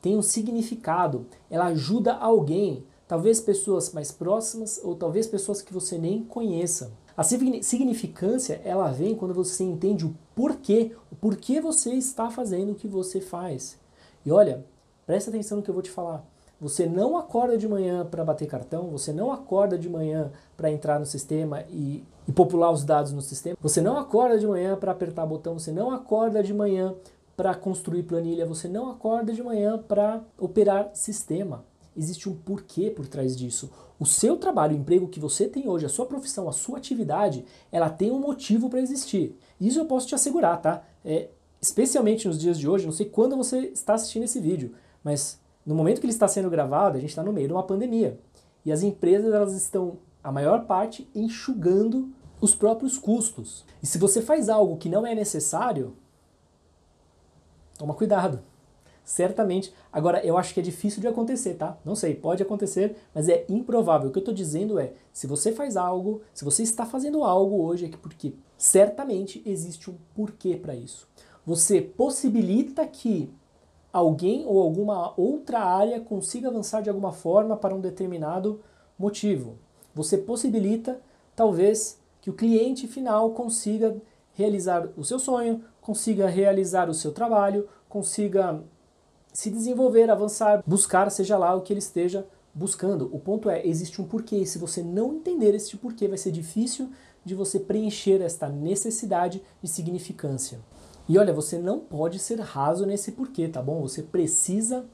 tem 0.00 0.16
um 0.16 0.22
significado, 0.22 1.26
ela 1.50 1.66
ajuda 1.66 2.14
alguém 2.14 2.84
talvez 3.08 3.40
pessoas 3.40 3.92
mais 3.92 4.12
próximas 4.12 4.80
ou 4.84 4.94
talvez 4.94 5.26
pessoas 5.26 5.60
que 5.62 5.72
você 5.72 5.98
nem 5.98 6.22
conheça. 6.22 6.92
A 7.18 7.24
significância 7.24 8.60
ela 8.64 8.92
vem 8.92 9.16
quando 9.16 9.34
você 9.34 9.64
entende 9.64 10.06
o 10.06 10.14
porquê, 10.36 10.92
o 11.10 11.16
porquê 11.16 11.60
você 11.60 11.94
está 11.94 12.30
fazendo 12.30 12.70
o 12.70 12.74
que 12.76 12.86
você 12.86 13.20
faz. 13.20 13.76
E 14.24 14.30
olha, 14.30 14.64
presta 15.04 15.28
atenção 15.28 15.56
no 15.56 15.64
que 15.64 15.68
eu 15.68 15.74
vou 15.74 15.82
te 15.82 15.90
falar. 15.90 16.24
Você 16.60 16.86
não 16.86 17.16
acorda 17.16 17.58
de 17.58 17.66
manhã 17.66 18.06
para 18.06 18.24
bater 18.24 18.46
cartão, 18.46 18.84
você 18.90 19.12
não 19.12 19.32
acorda 19.32 19.76
de 19.76 19.88
manhã 19.88 20.30
para 20.56 20.70
entrar 20.70 21.00
no 21.00 21.06
sistema 21.06 21.64
e, 21.68 22.04
e, 22.28 22.30
popular 22.30 22.70
os 22.70 22.84
dados 22.84 23.10
no 23.10 23.20
sistema, 23.20 23.58
você 23.60 23.80
não 23.80 23.98
acorda 23.98 24.38
de 24.38 24.46
manhã 24.46 24.76
para 24.76 24.92
apertar 24.92 25.26
botão, 25.26 25.58
você 25.58 25.72
não 25.72 25.90
acorda 25.90 26.40
de 26.40 26.54
manhã 26.54 26.94
para 27.36 27.52
construir 27.52 28.04
planilha, 28.04 28.46
você 28.46 28.68
não 28.68 28.92
acorda 28.92 29.32
de 29.32 29.42
manhã 29.42 29.76
para 29.76 30.20
operar 30.38 30.92
sistema 30.94 31.64
existe 31.98 32.28
um 32.28 32.34
porquê 32.34 32.90
por 32.90 33.06
trás 33.08 33.36
disso. 33.36 33.70
O 33.98 34.06
seu 34.06 34.36
trabalho, 34.36 34.76
o 34.76 34.78
emprego 34.78 35.08
que 35.08 35.18
você 35.18 35.48
tem 35.48 35.68
hoje, 35.68 35.84
a 35.84 35.88
sua 35.88 36.06
profissão, 36.06 36.48
a 36.48 36.52
sua 36.52 36.78
atividade, 36.78 37.44
ela 37.72 37.90
tem 37.90 38.10
um 38.10 38.20
motivo 38.20 38.70
para 38.70 38.80
existir. 38.80 39.36
Isso 39.60 39.80
eu 39.80 39.86
posso 39.86 40.06
te 40.06 40.14
assegurar, 40.14 40.60
tá? 40.60 40.84
É, 41.04 41.30
especialmente 41.60 42.28
nos 42.28 42.38
dias 42.38 42.58
de 42.58 42.68
hoje, 42.68 42.86
não 42.86 42.92
sei 42.92 43.06
quando 43.06 43.36
você 43.36 43.58
está 43.58 43.94
assistindo 43.94 44.22
esse 44.22 44.38
vídeo, 44.38 44.72
mas 45.02 45.40
no 45.66 45.74
momento 45.74 46.00
que 46.00 46.06
ele 46.06 46.12
está 46.12 46.28
sendo 46.28 46.48
gravado, 46.48 46.96
a 46.96 47.00
gente 47.00 47.10
está 47.10 47.22
no 47.22 47.32
meio 47.32 47.48
de 47.48 47.52
uma 47.52 47.62
pandemia. 47.62 48.18
E 48.64 48.70
as 48.70 48.82
empresas, 48.82 49.34
elas 49.34 49.52
estão, 49.54 49.98
a 50.22 50.30
maior 50.30 50.64
parte, 50.66 51.08
enxugando 51.14 52.12
os 52.40 52.54
próprios 52.54 52.96
custos. 52.96 53.64
E 53.82 53.86
se 53.86 53.98
você 53.98 54.22
faz 54.22 54.48
algo 54.48 54.76
que 54.76 54.88
não 54.88 55.06
é 55.06 55.14
necessário, 55.14 55.96
toma 57.76 57.94
cuidado. 57.94 58.40
Certamente. 59.08 59.72
Agora, 59.90 60.22
eu 60.22 60.36
acho 60.36 60.52
que 60.52 60.60
é 60.60 60.62
difícil 60.62 61.00
de 61.00 61.08
acontecer, 61.08 61.54
tá? 61.54 61.78
Não 61.82 61.94
sei, 61.94 62.14
pode 62.14 62.42
acontecer, 62.42 62.94
mas 63.14 63.26
é 63.26 63.42
improvável. 63.48 64.10
O 64.10 64.12
que 64.12 64.18
eu 64.18 64.20
estou 64.20 64.34
dizendo 64.34 64.78
é: 64.78 64.92
se 65.14 65.26
você 65.26 65.50
faz 65.50 65.78
algo, 65.78 66.20
se 66.34 66.44
você 66.44 66.62
está 66.62 66.84
fazendo 66.84 67.24
algo 67.24 67.62
hoje, 67.62 67.86
é 67.86 67.88
porque 67.88 68.34
certamente 68.58 69.42
existe 69.46 69.90
um 69.90 69.96
porquê 70.14 70.56
para 70.56 70.74
isso. 70.74 71.08
Você 71.46 71.80
possibilita 71.80 72.86
que 72.86 73.32
alguém 73.90 74.44
ou 74.46 74.60
alguma 74.60 75.18
outra 75.18 75.60
área 75.60 75.98
consiga 76.00 76.48
avançar 76.48 76.82
de 76.82 76.90
alguma 76.90 77.10
forma 77.10 77.56
para 77.56 77.74
um 77.74 77.80
determinado 77.80 78.60
motivo. 78.98 79.56
Você 79.94 80.18
possibilita, 80.18 81.00
talvez, 81.34 81.98
que 82.20 82.28
o 82.28 82.34
cliente 82.34 82.86
final 82.86 83.30
consiga 83.30 83.96
realizar 84.34 84.86
o 84.98 85.02
seu 85.02 85.18
sonho, 85.18 85.64
consiga 85.80 86.26
realizar 86.26 86.90
o 86.90 86.94
seu 86.94 87.10
trabalho, 87.10 87.66
consiga 87.88 88.62
se 89.38 89.50
desenvolver, 89.50 90.10
avançar, 90.10 90.64
buscar, 90.66 91.08
seja 91.12 91.38
lá 91.38 91.54
o 91.54 91.60
que 91.60 91.72
ele 91.72 91.78
esteja 91.78 92.26
buscando. 92.52 93.08
O 93.12 93.20
ponto 93.20 93.48
é, 93.48 93.64
existe 93.64 94.02
um 94.02 94.04
porquê, 94.04 94.44
se 94.44 94.58
você 94.58 94.82
não 94.82 95.14
entender 95.14 95.54
este 95.54 95.76
porquê, 95.76 96.08
vai 96.08 96.18
ser 96.18 96.32
difícil 96.32 96.90
de 97.24 97.36
você 97.36 97.60
preencher 97.60 98.20
esta 98.20 98.48
necessidade 98.48 99.40
de 99.62 99.70
significância. 99.70 100.58
E 101.08 101.16
olha, 101.16 101.32
você 101.32 101.56
não 101.56 101.78
pode 101.78 102.18
ser 102.18 102.40
raso 102.40 102.84
nesse 102.84 103.12
porquê, 103.12 103.46
tá 103.46 103.62
bom? 103.62 103.80
Você 103.82 104.02
precisa 104.02 104.84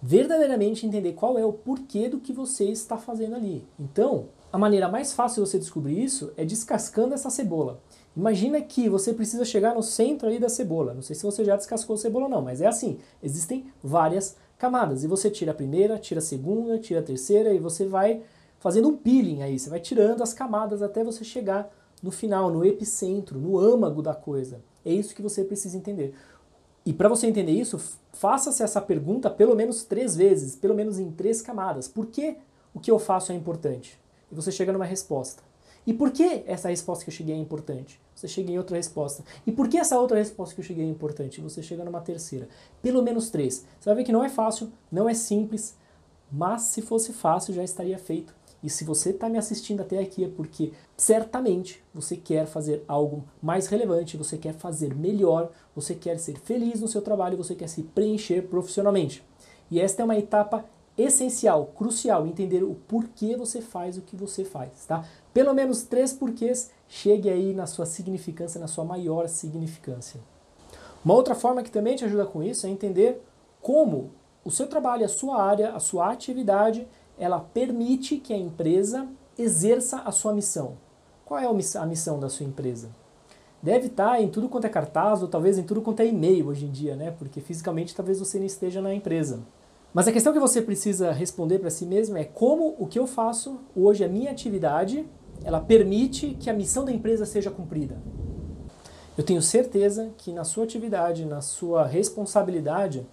verdadeiramente 0.00 0.86
entender 0.86 1.12
qual 1.12 1.38
é 1.38 1.44
o 1.44 1.52
porquê 1.52 2.08
do 2.08 2.18
que 2.18 2.32
você 2.32 2.64
está 2.64 2.96
fazendo 2.96 3.36
ali. 3.36 3.62
Então, 3.78 4.28
a 4.50 4.56
maneira 4.56 4.88
mais 4.88 5.12
fácil 5.12 5.44
de 5.44 5.50
você 5.50 5.58
descobrir 5.58 6.02
isso 6.02 6.32
é 6.38 6.46
descascando 6.46 7.12
essa 7.12 7.28
cebola. 7.28 7.78
Imagina 8.14 8.60
que 8.60 8.88
você 8.88 9.14
precisa 9.14 9.44
chegar 9.44 9.74
no 9.74 9.82
centro 9.82 10.28
aí 10.28 10.38
da 10.38 10.48
cebola. 10.48 10.92
Não 10.92 11.02
sei 11.02 11.16
se 11.16 11.22
você 11.22 11.44
já 11.44 11.56
descascou 11.56 11.94
a 11.94 11.98
cebola 11.98 12.26
ou 12.26 12.30
não, 12.30 12.42
mas 12.42 12.60
é 12.60 12.66
assim. 12.66 12.98
Existem 13.22 13.72
várias 13.82 14.36
camadas 14.58 15.02
e 15.02 15.08
você 15.08 15.30
tira 15.30 15.52
a 15.52 15.54
primeira, 15.54 15.98
tira 15.98 16.18
a 16.18 16.22
segunda, 16.22 16.78
tira 16.78 17.00
a 17.00 17.02
terceira 17.02 17.54
e 17.54 17.58
você 17.58 17.86
vai 17.86 18.22
fazendo 18.60 18.88
um 18.88 18.96
peeling 18.96 19.42
aí. 19.42 19.58
Você 19.58 19.70
vai 19.70 19.80
tirando 19.80 20.22
as 20.22 20.34
camadas 20.34 20.82
até 20.82 21.02
você 21.02 21.24
chegar 21.24 21.72
no 22.02 22.10
final, 22.10 22.50
no 22.50 22.64
epicentro, 22.64 23.38
no 23.38 23.58
âmago 23.58 24.02
da 24.02 24.14
coisa. 24.14 24.60
É 24.84 24.92
isso 24.92 25.14
que 25.14 25.22
você 25.22 25.42
precisa 25.42 25.76
entender. 25.76 26.14
E 26.84 26.92
para 26.92 27.08
você 27.08 27.26
entender 27.26 27.52
isso, 27.52 27.80
faça-se 28.12 28.62
essa 28.62 28.80
pergunta 28.80 29.30
pelo 29.30 29.54
menos 29.54 29.84
três 29.84 30.14
vezes, 30.14 30.54
pelo 30.54 30.74
menos 30.74 30.98
em 30.98 31.10
três 31.10 31.40
camadas. 31.40 31.88
Por 31.88 32.06
que 32.06 32.36
o 32.74 32.80
que 32.80 32.90
eu 32.90 32.98
faço 32.98 33.32
é 33.32 33.34
importante? 33.34 33.98
E 34.30 34.34
você 34.34 34.50
chega 34.50 34.72
numa 34.72 34.84
resposta. 34.84 35.42
E 35.86 35.92
por 35.92 36.10
que 36.10 36.44
essa 36.46 36.68
resposta 36.68 37.04
que 37.04 37.10
eu 37.10 37.14
cheguei 37.14 37.34
é 37.34 37.38
importante? 37.38 38.00
Você 38.14 38.28
chega 38.28 38.52
em 38.52 38.58
outra 38.58 38.76
resposta. 38.76 39.24
E 39.46 39.50
por 39.50 39.68
que 39.68 39.78
essa 39.78 39.98
outra 39.98 40.18
resposta 40.18 40.54
que 40.54 40.60
eu 40.60 40.64
cheguei 40.64 40.84
é 40.84 40.88
importante? 40.88 41.40
Você 41.40 41.62
chega 41.62 41.84
numa 41.84 42.00
terceira. 42.00 42.48
Pelo 42.80 43.02
menos 43.02 43.30
três. 43.30 43.66
Você 43.80 43.88
vai 43.88 43.96
ver 43.96 44.04
que 44.04 44.12
não 44.12 44.24
é 44.24 44.28
fácil, 44.28 44.70
não 44.90 45.08
é 45.08 45.14
simples, 45.14 45.76
mas 46.30 46.62
se 46.62 46.82
fosse 46.82 47.12
fácil 47.12 47.52
já 47.52 47.64
estaria 47.64 47.98
feito. 47.98 48.34
E 48.62 48.70
se 48.70 48.84
você 48.84 49.10
está 49.10 49.28
me 49.28 49.38
assistindo 49.38 49.80
até 49.80 49.98
aqui 49.98 50.24
é 50.24 50.28
porque 50.28 50.72
certamente 50.96 51.82
você 51.92 52.16
quer 52.16 52.46
fazer 52.46 52.84
algo 52.86 53.24
mais 53.42 53.66
relevante, 53.66 54.16
você 54.16 54.38
quer 54.38 54.54
fazer 54.54 54.94
melhor, 54.94 55.50
você 55.74 55.96
quer 55.96 56.18
ser 56.18 56.38
feliz 56.38 56.80
no 56.80 56.86
seu 56.86 57.02
trabalho, 57.02 57.36
você 57.36 57.56
quer 57.56 57.68
se 57.68 57.82
preencher 57.82 58.42
profissionalmente. 58.42 59.24
E 59.68 59.80
esta 59.80 60.02
é 60.02 60.04
uma 60.04 60.16
etapa 60.16 60.64
essencial, 61.02 61.66
crucial, 61.76 62.26
entender 62.26 62.62
o 62.62 62.74
porquê 62.74 63.36
você 63.36 63.60
faz 63.60 63.96
o 63.96 64.02
que 64.02 64.16
você 64.16 64.44
faz, 64.44 64.86
tá? 64.86 65.04
Pelo 65.32 65.54
menos 65.54 65.82
três 65.82 66.12
porquês, 66.12 66.70
chegue 66.88 67.30
aí 67.30 67.52
na 67.54 67.66
sua 67.66 67.86
significância, 67.86 68.60
na 68.60 68.66
sua 68.66 68.84
maior 68.84 69.28
significância. 69.28 70.20
Uma 71.04 71.14
outra 71.14 71.34
forma 71.34 71.62
que 71.62 71.70
também 71.70 71.96
te 71.96 72.04
ajuda 72.04 72.26
com 72.26 72.42
isso 72.42 72.66
é 72.66 72.70
entender 72.70 73.22
como 73.60 74.10
o 74.44 74.50
seu 74.50 74.66
trabalho, 74.66 75.04
a 75.04 75.08
sua 75.08 75.42
área, 75.42 75.72
a 75.72 75.80
sua 75.80 76.10
atividade, 76.10 76.86
ela 77.18 77.40
permite 77.40 78.16
que 78.18 78.32
a 78.32 78.38
empresa 78.38 79.08
exerça 79.38 80.00
a 80.00 80.10
sua 80.10 80.32
missão. 80.32 80.76
Qual 81.24 81.38
é 81.38 81.46
a 81.46 81.86
missão 81.86 82.18
da 82.18 82.28
sua 82.28 82.46
empresa? 82.46 82.90
Deve 83.62 83.86
estar 83.86 84.20
em 84.20 84.28
tudo 84.28 84.48
quanto 84.48 84.66
é 84.66 84.68
cartaz 84.68 85.22
ou 85.22 85.28
talvez 85.28 85.56
em 85.56 85.62
tudo 85.62 85.80
quanto 85.80 86.00
é 86.00 86.06
e-mail 86.06 86.48
hoje 86.48 86.66
em 86.66 86.70
dia, 86.70 86.96
né? 86.96 87.14
Porque 87.16 87.40
fisicamente 87.40 87.94
talvez 87.94 88.18
você 88.18 88.38
não 88.38 88.46
esteja 88.46 88.82
na 88.82 88.92
empresa. 88.92 89.40
Mas 89.92 90.08
a 90.08 90.12
questão 90.12 90.32
que 90.32 90.38
você 90.38 90.62
precisa 90.62 91.12
responder 91.12 91.58
para 91.58 91.68
si 91.68 91.84
mesmo 91.84 92.16
é 92.16 92.24
como 92.24 92.74
o 92.78 92.86
que 92.86 92.98
eu 92.98 93.06
faço 93.06 93.60
hoje, 93.76 94.02
a 94.02 94.08
minha 94.08 94.30
atividade, 94.30 95.06
ela 95.44 95.60
permite 95.60 96.36
que 96.40 96.48
a 96.48 96.54
missão 96.54 96.84
da 96.84 96.92
empresa 96.92 97.26
seja 97.26 97.50
cumprida. 97.50 98.00
Eu 99.16 99.22
tenho 99.22 99.42
certeza 99.42 100.10
que 100.16 100.32
na 100.32 100.44
sua 100.44 100.64
atividade, 100.64 101.26
na 101.26 101.42
sua 101.42 101.86
responsabilidade, 101.86 103.06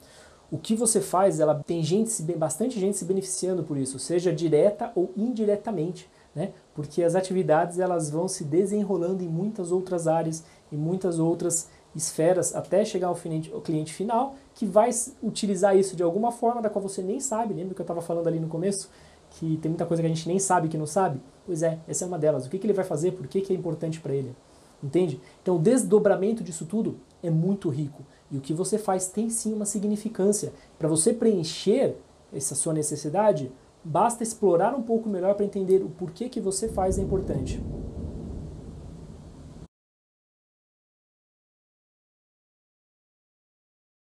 o 0.50 0.58
que 0.58 0.74
você 0.74 1.02
faz, 1.02 1.42
ela 1.42 1.62
tem 1.66 1.84
gente, 1.84 2.22
bastante 2.34 2.80
gente 2.80 2.98
se 2.98 3.04
beneficiando 3.04 3.64
por 3.64 3.78
isso, 3.78 4.00
seja 4.00 4.34
direta 4.34 4.92
ou 4.96 5.12
indiretamente, 5.18 6.10
né? 6.34 6.54
Porque 6.74 7.04
as 7.04 7.14
atividades 7.14 7.78
elas 7.78 8.10
vão 8.10 8.28
se 8.28 8.46
desenrolando 8.46 9.22
em 9.22 9.28
muitas 9.28 9.72
outras 9.72 10.08
áreas, 10.08 10.46
em 10.72 10.78
muitas 10.78 11.20
outras 11.20 11.68
esferas 11.96 12.56
até 12.56 12.86
chegar 12.86 13.08
ao 13.08 13.16
cliente 13.62 13.94
final, 13.94 14.36
que 14.54 14.66
vai 14.66 14.90
utilizar 15.24 15.78
isso 15.78 15.96
de 15.96 16.04
alguma 16.04 16.32
forma 16.32 16.62
da 16.62 16.70
qual 16.70 16.82
você 16.82 17.02
nem 17.02 17.20
sabe. 17.20 17.54
Lembra 17.54 17.74
que 17.74 17.82
eu 17.82 17.84
estava 17.84 18.02
falando 18.02 18.28
ali 18.28 18.40
no 18.40 18.48
começo? 18.48 18.90
Que 19.32 19.58
tem 19.58 19.70
muita 19.70 19.86
coisa 19.86 20.02
que 20.02 20.08
a 20.08 20.10
gente 20.10 20.28
nem 20.28 20.40
sabe 20.40 20.68
que 20.68 20.78
não 20.78 20.86
sabe? 20.86 21.20
Pois 21.46 21.64
é, 21.64 21.80
essa 21.88 22.06
é 22.06 22.08
uma 22.08 22.18
delas. 22.18 22.46
O 22.46 22.50
que, 22.50 22.58
que 22.58 22.66
ele 22.66 22.74
vai 22.74 22.86
fazer? 22.86 23.12
Por 23.12 23.28
que, 23.28 23.42
que 23.42 23.54
é 23.54 23.56
importante 23.56 24.00
para 24.00 24.14
ele? 24.14 24.36
Entende? 24.84 25.20
Então 25.42 25.56
o 25.56 25.60
desdobramento 25.60 26.44
disso 26.44 26.66
tudo 26.66 26.98
é 27.22 27.30
muito 27.30 27.70
rico. 27.70 28.04
E 28.32 28.38
o 28.38 28.42
que 28.42 28.54
você 28.54 28.78
faz 28.78 29.08
tem 29.08 29.30
sim 29.30 29.54
uma 29.54 29.66
significância. 29.66 30.54
Para 30.78 30.88
você 30.88 31.14
preencher 31.14 31.96
essa 32.32 32.56
sua 32.56 32.74
necessidade, 32.74 33.52
basta 33.84 34.24
explorar 34.24 34.76
um 34.76 34.82
pouco 34.82 35.10
melhor 35.10 35.36
para 35.36 35.46
entender 35.46 35.84
o 35.84 35.90
porquê 35.90 36.30
que 36.30 36.40
você 36.40 36.68
faz 36.68 36.98
é 36.98 37.02
importante. 37.02 37.62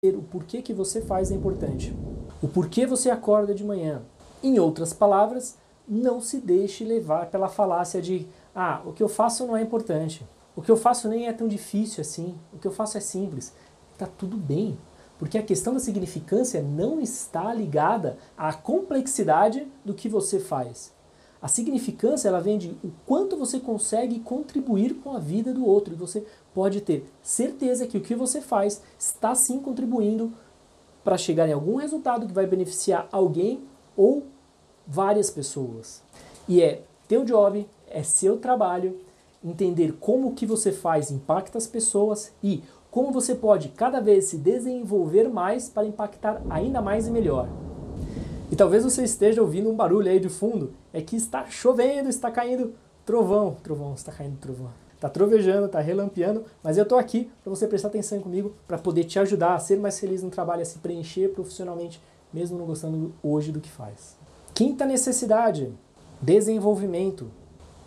O 0.09 0.21
porquê 0.21 0.61
que 0.61 0.73
você 0.73 1.01
faz 1.01 1.31
é 1.31 1.35
importante. 1.35 1.95
O 2.41 2.47
porquê 2.47 2.85
você 2.85 3.09
acorda 3.09 3.55
de 3.55 3.63
manhã. 3.63 4.01
Em 4.41 4.59
outras 4.59 4.91
palavras, 4.91 5.57
não 5.87 6.21
se 6.21 6.39
deixe 6.39 6.83
levar 6.83 7.27
pela 7.27 7.47
falácia 7.47 8.01
de 8.01 8.27
ah, 8.53 8.81
o 8.85 8.91
que 8.91 9.01
eu 9.01 9.09
faço 9.09 9.47
não 9.47 9.55
é 9.55 9.61
importante. 9.61 10.25
O 10.55 10.61
que 10.61 10.69
eu 10.69 10.77
faço 10.77 11.07
nem 11.07 11.27
é 11.27 11.33
tão 11.33 11.47
difícil 11.47 12.01
assim. 12.01 12.35
O 12.51 12.59
que 12.59 12.67
eu 12.67 12.71
faço 12.71 12.97
é 12.97 13.01
simples. 13.01 13.53
Está 13.93 14.05
tudo 14.05 14.37
bem. 14.37 14.77
Porque 15.17 15.37
a 15.37 15.43
questão 15.43 15.73
da 15.73 15.79
significância 15.79 16.61
não 16.61 16.99
está 16.99 17.53
ligada 17.53 18.17
à 18.37 18.51
complexidade 18.51 19.65
do 19.85 19.93
que 19.93 20.09
você 20.09 20.39
faz. 20.39 20.91
A 21.41 21.47
significância 21.47 22.27
ela 22.27 22.39
vem 22.39 22.57
de 22.57 22.69
o 22.83 22.91
quanto 23.05 23.37
você 23.37 23.59
consegue 23.59 24.19
contribuir 24.19 24.95
com 24.95 25.11
a 25.11 25.19
vida 25.19 25.53
do 25.53 25.65
outro. 25.65 25.93
E 25.93 25.97
você 25.97 26.25
pode 26.53 26.81
ter 26.81 27.05
certeza 27.21 27.87
que 27.87 27.97
o 27.97 28.01
que 28.01 28.15
você 28.15 28.41
faz 28.41 28.81
está 28.97 29.33
sim 29.35 29.59
contribuindo 29.59 30.31
para 31.03 31.17
chegar 31.17 31.47
em 31.47 31.53
algum 31.53 31.75
resultado 31.75 32.27
que 32.27 32.33
vai 32.33 32.45
beneficiar 32.45 33.07
alguém 33.11 33.61
ou 33.95 34.23
várias 34.87 35.29
pessoas. 35.29 36.01
E 36.47 36.61
é 36.61 36.81
teu 37.07 37.23
job, 37.25 37.67
é 37.87 38.03
seu 38.03 38.37
trabalho 38.37 38.99
entender 39.43 39.97
como 39.99 40.29
o 40.29 40.33
que 40.33 40.45
você 40.45 40.71
faz 40.71 41.11
impacta 41.11 41.57
as 41.57 41.67
pessoas 41.67 42.31
e 42.41 42.63
como 42.89 43.11
você 43.11 43.35
pode 43.35 43.69
cada 43.69 43.99
vez 43.99 44.25
se 44.25 44.37
desenvolver 44.37 45.27
mais 45.27 45.67
para 45.67 45.85
impactar 45.85 46.41
ainda 46.49 46.81
mais 46.81 47.07
e 47.07 47.11
melhor. 47.11 47.49
E 48.51 48.55
talvez 48.55 48.83
você 48.83 49.03
esteja 49.03 49.41
ouvindo 49.41 49.69
um 49.69 49.75
barulho 49.75 50.09
aí 50.09 50.19
de 50.19 50.29
fundo, 50.29 50.73
é 50.93 51.01
que 51.01 51.15
está 51.15 51.47
chovendo, 51.47 52.07
está 52.07 52.29
caindo 52.29 52.73
trovão, 53.03 53.57
trovão, 53.63 53.95
está 53.95 54.11
caindo 54.11 54.37
trovão. 54.37 54.82
Está 55.03 55.09
trovejando, 55.09 55.65
está 55.65 55.81
relampeando, 55.81 56.45
mas 56.63 56.77
eu 56.77 56.83
estou 56.83 56.97
aqui 56.97 57.29
para 57.43 57.49
você 57.49 57.67
prestar 57.67 57.89
atenção 57.89 58.21
comigo, 58.21 58.53
para 58.65 58.77
poder 58.77 59.03
te 59.03 59.19
ajudar 59.19 59.53
a 59.53 59.59
ser 59.59 59.77
mais 59.77 59.99
feliz 59.99 60.23
no 60.23 60.29
trabalho, 60.29 60.61
a 60.61 60.65
se 60.65 60.79
preencher 60.79 61.33
profissionalmente, 61.33 62.01
mesmo 62.33 62.57
não 62.57 62.65
gostando 62.65 63.13
hoje 63.21 63.51
do 63.51 63.59
que 63.59 63.69
faz. 63.69 64.15
Quinta 64.53 64.85
necessidade: 64.85 65.73
desenvolvimento. 66.21 67.29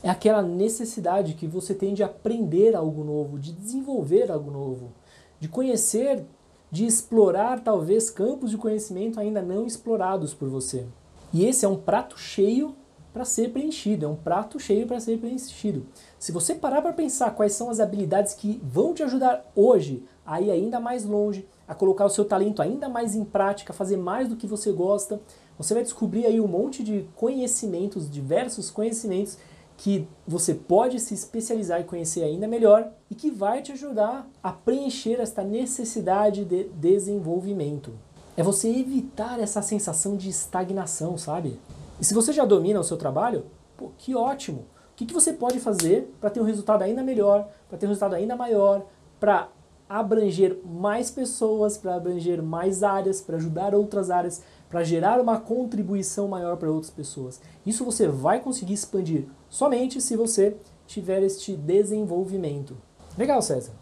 É 0.03 0.11
aquela 0.11 0.43
necessidade 0.43 1.33
que 1.33 1.47
você 1.47 1.73
tem 1.73 1.95
de 1.95 2.03
aprender 2.03 2.77
algo 2.77 3.03
novo, 3.03 3.39
de 3.39 3.51
desenvolver 3.51 4.31
algo 4.31 4.51
novo, 4.51 4.93
de 5.41 5.49
conhecer 5.49 6.23
de 6.71 6.85
explorar 6.85 7.61
talvez 7.61 8.11
campos 8.11 8.51
de 8.51 8.59
conhecimento 8.59 9.19
ainda 9.19 9.41
não 9.41 9.65
explorados 9.65 10.35
por 10.35 10.51
você. 10.51 10.85
E 11.33 11.47
esse 11.47 11.65
é 11.65 11.69
um 11.69 11.79
prato 11.79 12.19
cheio 12.19 12.77
para 13.17 13.25
ser 13.25 13.51
preenchido, 13.51 14.05
é 14.05 14.09
um 14.11 14.15
prato 14.15 14.61
cheio 14.61 14.87
para 14.87 15.01
ser 15.01 15.17
preenchido. 15.17 15.87
Se 16.19 16.31
você 16.31 16.55
parar 16.55 16.83
para 16.83 16.93
pensar 16.93 17.31
quais 17.31 17.55
são 17.55 17.71
as 17.71 17.81
habilidades 17.81 18.35
que 18.35 18.61
vão 18.63 18.93
te 18.93 19.03
ajudar 19.03 19.51
hoje 19.57 20.05
a 20.27 20.39
ir 20.39 20.51
ainda 20.51 20.79
mais 20.79 21.07
longe, 21.07 21.49
a 21.67 21.75
colocar 21.75 22.05
o 22.05 22.11
seu 22.11 22.27
talento 22.27 22.61
ainda 22.61 22.91
mais 22.91 23.15
em 23.15 23.25
prática, 23.25 23.73
fazer 23.73 23.97
mais 23.97 24.29
do 24.29 24.37
que 24.37 24.47
você 24.47 24.71
gosta, 24.71 25.19
você 25.57 25.73
vai 25.73 25.83
descobrir 25.83 26.27
aí 26.27 26.39
um 26.39 26.47
monte 26.47 26.85
de 26.85 27.09
conhecimentos, 27.17 28.11
diversos 28.11 28.71
conhecimentos 28.71 29.39
que 29.79 30.07
você 30.29 30.53
pode 30.53 31.01
se 31.01 31.15
especializar 31.15 31.81
e 31.81 31.85
conhecer 31.85 32.23
ainda 32.23 32.47
melhor 32.47 32.93
e 33.11 33.15
que 33.15 33.31
vai 33.31 33.63
te 33.63 33.73
ajudar 33.73 34.29
a 34.43 34.53
preencher 34.53 35.21
esta 35.21 35.43
necessidade 35.43 36.45
de 36.45 36.65
desenvolvimento. 36.65 37.95
É 38.37 38.43
você 38.43 38.69
evitar 38.69 39.41
essa 39.41 39.63
sensação 39.63 40.19
de 40.19 40.29
estagnação, 40.29 41.17
sabe? 41.17 41.59
E 42.01 42.05
se 42.05 42.15
você 42.15 42.33
já 42.33 42.45
domina 42.45 42.81
o 42.81 42.85
seu 42.85 42.97
trabalho, 42.97 43.47
pô, 43.77 43.91
que 43.97 44.15
ótimo! 44.15 44.67
O 44.93 44.97
que, 44.97 45.07
que 45.07 45.15
você 45.15 45.33
pode 45.33 45.61
fazer 45.61 46.15
para 46.21 46.31
ter 46.31 46.41
um 46.41 46.45
resultado 46.45 46.83
ainda 46.83 47.03
melhor, 47.03 47.49
para 47.69 47.77
ter 47.77 47.87
um 47.87 47.91
resultado 47.91 48.15
ainda 48.15 48.35
maior, 48.35 48.87
para 49.21 49.49
abranger 49.89 50.59
mais 50.65 51.11
pessoas, 51.11 51.77
para 51.79 51.95
abranger 51.95 52.43
mais 52.43 52.83
áreas, 52.83 53.21
para 53.21 53.37
ajudar 53.37 53.75
outras 53.75 54.11
áreas, 54.11 54.43
para 54.69 54.83
gerar 54.83 55.21
uma 55.21 55.39
contribuição 55.39 56.27
maior 56.29 56.57
para 56.57 56.71
outras 56.71 56.91
pessoas. 56.91 57.41
Isso 57.65 57.85
você 57.85 58.09
vai 58.09 58.41
conseguir 58.41 58.73
expandir 58.75 59.27
somente 59.49 60.01
se 60.01 60.17
você 60.17 60.57
tiver 60.87 61.23
este 61.23 61.55
desenvolvimento. 61.55 62.77
Legal, 63.17 63.41
César. 63.43 63.73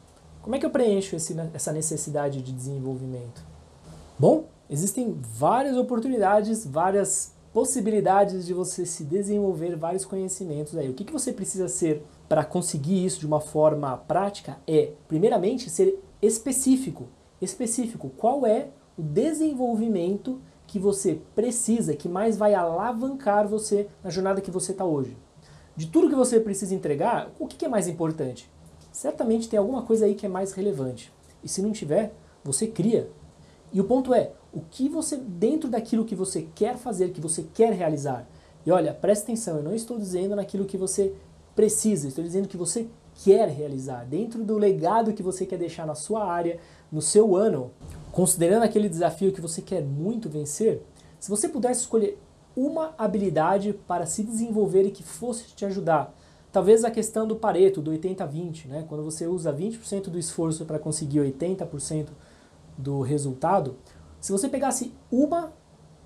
Como 0.42 0.54
é 0.54 0.58
que 0.58 0.66
eu 0.66 0.70
preencho 0.70 1.16
esse, 1.16 1.34
essa 1.54 1.72
necessidade 1.72 2.42
de 2.42 2.52
desenvolvimento? 2.52 3.42
Bom, 4.18 4.44
existem 4.68 5.18
várias 5.20 5.76
oportunidades, 5.76 6.66
várias 6.66 7.32
possibilidades 7.54 8.44
de 8.44 8.52
você 8.52 8.84
se 8.84 9.04
desenvolver 9.04 9.76
vários 9.76 10.04
conhecimentos 10.04 10.76
aí. 10.76 10.90
O 10.90 10.92
que, 10.92 11.04
que 11.04 11.12
você 11.12 11.32
precisa 11.32 11.68
ser 11.68 12.02
para 12.28 12.44
conseguir 12.44 13.04
isso 13.04 13.20
de 13.20 13.26
uma 13.26 13.40
forma 13.40 13.96
prática 13.96 14.58
é, 14.66 14.90
primeiramente, 15.06 15.70
ser 15.70 16.02
específico. 16.20 17.06
Específico. 17.40 18.10
Qual 18.16 18.44
é 18.44 18.70
o 18.98 19.02
desenvolvimento 19.02 20.40
que 20.66 20.80
você 20.80 21.20
precisa, 21.32 21.94
que 21.94 22.08
mais 22.08 22.36
vai 22.36 22.54
alavancar 22.54 23.46
você 23.46 23.86
na 24.02 24.10
jornada 24.10 24.40
que 24.40 24.50
você 24.50 24.72
está 24.72 24.84
hoje? 24.84 25.16
De 25.76 25.86
tudo 25.86 26.08
que 26.08 26.16
você 26.16 26.40
precisa 26.40 26.74
entregar, 26.74 27.30
o 27.38 27.46
que 27.46 27.64
é 27.64 27.68
mais 27.68 27.86
importante? 27.86 28.50
Certamente 28.90 29.48
tem 29.48 29.60
alguma 29.60 29.82
coisa 29.82 30.06
aí 30.06 30.16
que 30.16 30.26
é 30.26 30.28
mais 30.28 30.52
relevante. 30.52 31.12
E 31.42 31.48
se 31.48 31.62
não 31.62 31.70
tiver, 31.70 32.14
você 32.42 32.66
cria. 32.66 33.10
E 33.72 33.80
o 33.80 33.84
ponto 33.84 34.12
é, 34.12 34.32
o 34.54 34.62
que 34.70 34.88
você, 34.88 35.16
dentro 35.16 35.68
daquilo 35.68 36.04
que 36.04 36.14
você 36.14 36.46
quer 36.54 36.76
fazer, 36.76 37.10
que 37.10 37.20
você 37.20 37.44
quer 37.54 37.72
realizar. 37.72 38.26
E 38.64 38.70
olha, 38.70 38.94
presta 38.94 39.24
atenção, 39.24 39.56
eu 39.56 39.62
não 39.62 39.74
estou 39.74 39.98
dizendo 39.98 40.36
naquilo 40.36 40.64
que 40.64 40.76
você 40.76 41.12
precisa, 41.54 42.08
estou 42.08 42.24
dizendo 42.24 42.48
que 42.48 42.56
você 42.56 42.86
quer 43.22 43.48
realizar, 43.48 44.04
dentro 44.04 44.42
do 44.42 44.56
legado 44.56 45.12
que 45.12 45.22
você 45.22 45.46
quer 45.46 45.58
deixar 45.58 45.86
na 45.86 45.94
sua 45.94 46.24
área, 46.24 46.58
no 46.90 47.00
seu 47.02 47.36
ano, 47.36 47.70
considerando 48.10 48.62
aquele 48.62 48.88
desafio 48.88 49.32
que 49.32 49.40
você 49.40 49.60
quer 49.60 49.82
muito 49.82 50.28
vencer, 50.28 50.82
se 51.20 51.30
você 51.30 51.48
pudesse 51.48 51.80
escolher 51.80 52.18
uma 52.56 52.94
habilidade 52.96 53.72
para 53.86 54.06
se 54.06 54.22
desenvolver 54.22 54.84
e 54.84 54.90
que 54.90 55.02
fosse 55.02 55.54
te 55.54 55.64
ajudar, 55.64 56.14
talvez 56.52 56.84
a 56.84 56.90
questão 56.90 57.26
do 57.26 57.36
Pareto, 57.36 57.80
do 57.80 57.90
80-20, 57.90 58.66
né? 58.66 58.84
quando 58.88 59.02
você 59.02 59.26
usa 59.26 59.52
20% 59.52 60.04
do 60.04 60.18
esforço 60.18 60.64
para 60.64 60.78
conseguir 60.78 61.20
80% 61.20 62.08
do 62.76 63.00
resultado, 63.00 63.76
se 64.24 64.32
você 64.32 64.48
pegasse 64.48 64.90
uma 65.12 65.52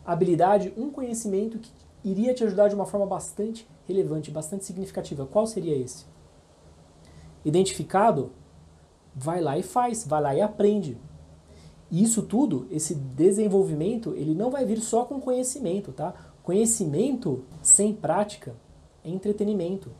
habilidade, 0.04 0.74
um 0.76 0.90
conhecimento 0.90 1.56
que 1.56 1.70
iria 2.02 2.34
te 2.34 2.42
ajudar 2.42 2.66
de 2.66 2.74
uma 2.74 2.84
forma 2.84 3.06
bastante 3.06 3.64
relevante, 3.86 4.28
bastante 4.28 4.64
significativa, 4.64 5.24
qual 5.24 5.46
seria 5.46 5.76
esse? 5.76 6.04
Identificado? 7.44 8.32
Vai 9.14 9.40
lá 9.40 9.56
e 9.56 9.62
faz, 9.62 10.04
vai 10.04 10.20
lá 10.20 10.34
e 10.34 10.40
aprende. 10.40 10.98
E 11.92 12.02
isso 12.02 12.24
tudo, 12.24 12.66
esse 12.72 12.92
desenvolvimento, 12.92 14.12
ele 14.16 14.34
não 14.34 14.50
vai 14.50 14.64
vir 14.64 14.80
só 14.80 15.04
com 15.04 15.20
conhecimento, 15.20 15.92
tá? 15.92 16.12
Conhecimento 16.42 17.44
sem 17.62 17.94
prática 17.94 18.56
é 19.04 19.10
entretenimento. 19.10 19.92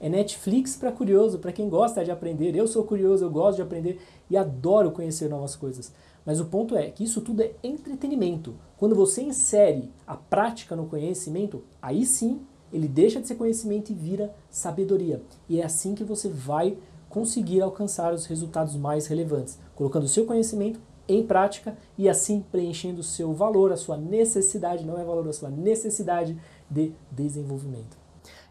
É 0.00 0.08
Netflix 0.08 0.76
para 0.76 0.90
curioso, 0.90 1.40
para 1.40 1.52
quem 1.52 1.68
gosta 1.68 2.02
de 2.02 2.10
aprender. 2.10 2.56
Eu 2.56 2.66
sou 2.66 2.84
curioso, 2.84 3.22
eu 3.22 3.30
gosto 3.30 3.56
de 3.56 3.62
aprender 3.62 4.00
e 4.30 4.36
adoro 4.36 4.90
conhecer 4.90 5.28
novas 5.28 5.54
coisas. 5.54 5.92
Mas 6.26 6.40
o 6.40 6.46
ponto 6.46 6.76
é 6.76 6.90
que 6.90 7.04
isso 7.04 7.20
tudo 7.20 7.40
é 7.42 7.52
entretenimento. 7.62 8.56
Quando 8.76 8.96
você 8.96 9.22
insere 9.22 9.92
a 10.04 10.16
prática 10.16 10.74
no 10.74 10.88
conhecimento, 10.88 11.62
aí 11.80 12.04
sim 12.04 12.40
ele 12.72 12.88
deixa 12.88 13.20
de 13.20 13.28
ser 13.28 13.36
conhecimento 13.36 13.90
e 13.90 13.94
vira 13.94 14.34
sabedoria. 14.50 15.22
E 15.48 15.60
é 15.60 15.64
assim 15.64 15.94
que 15.94 16.02
você 16.02 16.28
vai 16.28 16.76
conseguir 17.08 17.62
alcançar 17.62 18.12
os 18.12 18.26
resultados 18.26 18.74
mais 18.74 19.06
relevantes, 19.06 19.58
colocando 19.74 20.02
o 20.02 20.08
seu 20.08 20.26
conhecimento 20.26 20.80
em 21.08 21.24
prática 21.24 21.78
e 21.96 22.08
assim 22.08 22.44
preenchendo 22.50 23.00
o 23.00 23.04
seu 23.04 23.32
valor, 23.32 23.72
a 23.72 23.76
sua 23.76 23.96
necessidade, 23.96 24.84
não 24.84 24.98
é 24.98 25.04
valor, 25.04 25.28
a 25.28 25.32
sua 25.32 25.48
necessidade 25.48 26.36
de 26.68 26.92
desenvolvimento. 27.10 27.96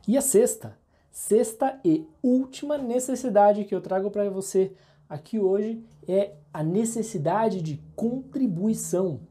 E 0.08 0.18
a 0.18 0.22
sexta, 0.22 0.78
sexta 1.12 1.80
e 1.84 2.08
última 2.24 2.78
necessidade 2.78 3.66
que 3.66 3.76
eu 3.76 3.82
trago 3.82 4.10
para 4.10 4.30
você 4.30 4.72
aqui 5.10 5.40
hoje 5.40 5.84
é 6.08 6.34
a 6.54 6.64
necessidade 6.64 7.62
de 7.62 7.82
contribuição. 7.96 9.22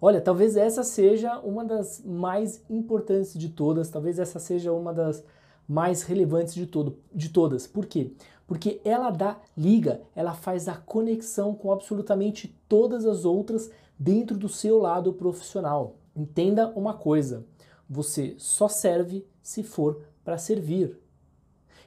Olha, 0.00 0.20
talvez 0.20 0.56
essa 0.56 0.84
seja 0.84 1.38
uma 1.40 1.64
das 1.64 2.02
mais 2.04 2.62
importantes 2.68 3.34
de 3.34 3.48
todas, 3.48 3.88
talvez 3.88 4.18
essa 4.18 4.38
seja 4.38 4.72
uma 4.72 4.92
das 4.92 5.24
mais 5.68 6.02
relevantes 6.02 6.54
de, 6.54 6.66
todo, 6.66 6.98
de 7.14 7.28
todas. 7.30 7.66
Por 7.66 7.86
quê? 7.86 8.12
Porque 8.46 8.80
ela 8.84 9.10
dá 9.10 9.38
liga, 9.56 10.02
ela 10.14 10.32
faz 10.32 10.68
a 10.68 10.76
conexão 10.76 11.54
com 11.54 11.72
absolutamente 11.72 12.56
todas 12.68 13.04
as 13.04 13.24
outras 13.24 13.70
dentro 13.98 14.36
do 14.36 14.48
seu 14.48 14.78
lado 14.78 15.12
profissional. 15.12 15.96
Entenda 16.14 16.68
uma 16.76 16.94
coisa: 16.94 17.44
você 17.88 18.34
só 18.38 18.68
serve 18.68 19.26
se 19.42 19.62
for 19.62 20.02
para 20.24 20.38
servir. 20.38 21.00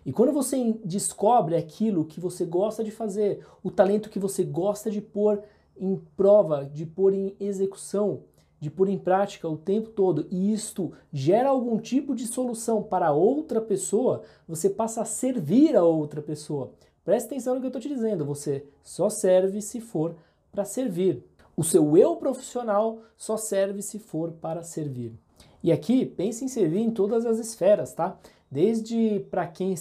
E 0.05 0.11
quando 0.11 0.31
você 0.31 0.73
descobre 0.83 1.55
aquilo 1.55 2.05
que 2.05 2.19
você 2.19 2.45
gosta 2.45 2.83
de 2.83 2.91
fazer, 2.91 3.45
o 3.63 3.69
talento 3.69 4.09
que 4.09 4.19
você 4.19 4.43
gosta 4.43 4.89
de 4.89 5.01
pôr 5.01 5.41
em 5.77 5.95
prova, 6.15 6.65
de 6.65 6.85
pôr 6.85 7.13
em 7.13 7.35
execução, 7.39 8.21
de 8.59 8.69
pôr 8.69 8.89
em 8.89 8.97
prática 8.97 9.47
o 9.47 9.57
tempo 9.57 9.89
todo, 9.89 10.27
e 10.29 10.51
isto 10.51 10.91
gera 11.11 11.49
algum 11.49 11.77
tipo 11.77 12.13
de 12.13 12.27
solução 12.27 12.83
para 12.83 13.11
outra 13.11 13.61
pessoa, 13.61 14.23
você 14.47 14.69
passa 14.69 15.01
a 15.01 15.05
servir 15.05 15.75
a 15.75 15.83
outra 15.83 16.21
pessoa. 16.21 16.71
Presta 17.05 17.29
atenção 17.29 17.55
no 17.55 17.61
que 17.61 17.67
eu 17.67 17.69
estou 17.69 17.81
te 17.81 17.87
dizendo, 17.87 18.25
você 18.25 18.65
só 18.83 19.09
serve 19.09 19.61
se 19.61 19.79
for 19.79 20.15
para 20.51 20.65
servir. 20.65 21.23
O 21.55 21.63
seu 21.63 21.97
eu 21.97 22.15
profissional 22.15 22.99
só 23.17 23.37
serve 23.37 23.81
se 23.81 23.99
for 23.99 24.31
para 24.31 24.63
servir. 24.63 25.13
E 25.61 25.71
aqui, 25.71 26.05
pense 26.05 26.43
em 26.43 26.47
servir 26.47 26.79
em 26.79 26.91
todas 26.91 27.25
as 27.25 27.37
esferas, 27.37 27.93
tá? 27.93 28.17
Desde 28.51 29.19
para 29.29 29.45
quem, 29.45 29.75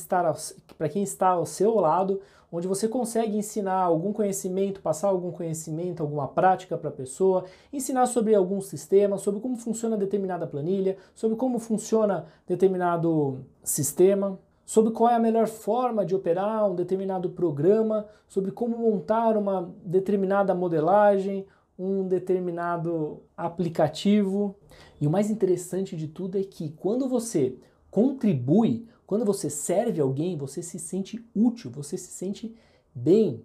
quem 0.92 1.02
está 1.02 1.28
ao 1.28 1.46
seu 1.46 1.74
lado, 1.76 2.20
onde 2.52 2.66
você 2.66 2.88
consegue 2.88 3.36
ensinar 3.36 3.80
algum 3.80 4.12
conhecimento, 4.12 4.80
passar 4.80 5.08
algum 5.08 5.30
conhecimento, 5.30 6.02
alguma 6.02 6.28
prática 6.28 6.76
para 6.76 6.88
a 6.88 6.92
pessoa, 6.92 7.44
ensinar 7.72 8.06
sobre 8.06 8.34
algum 8.34 8.60
sistema, 8.60 9.18
sobre 9.18 9.40
como 9.40 9.56
funciona 9.56 9.96
determinada 9.96 10.46
planilha, 10.46 10.96
sobre 11.14 11.36
como 11.36 11.58
funciona 11.58 12.26
determinado 12.46 13.44
sistema, 13.62 14.38
sobre 14.64 14.92
qual 14.92 15.10
é 15.10 15.14
a 15.14 15.20
melhor 15.20 15.46
forma 15.46 16.04
de 16.04 16.14
operar 16.14 16.70
um 16.70 16.74
determinado 16.74 17.30
programa, 17.30 18.06
sobre 18.26 18.50
como 18.50 18.76
montar 18.76 19.36
uma 19.36 19.74
determinada 19.82 20.54
modelagem, 20.54 21.46
um 21.78 22.06
determinado 22.06 23.22
aplicativo. 23.36 24.54
E 25.00 25.06
o 25.06 25.10
mais 25.10 25.30
interessante 25.30 25.96
de 25.96 26.08
tudo 26.08 26.36
é 26.36 26.42
que 26.42 26.70
quando 26.70 27.08
você 27.08 27.56
contribui, 27.90 28.86
quando 29.06 29.24
você 29.24 29.48
serve 29.48 30.00
alguém, 30.00 30.36
você 30.36 30.62
se 30.62 30.78
sente 30.78 31.24
útil, 31.34 31.70
você 31.70 31.96
se 31.96 32.10
sente 32.10 32.54
bem. 32.94 33.44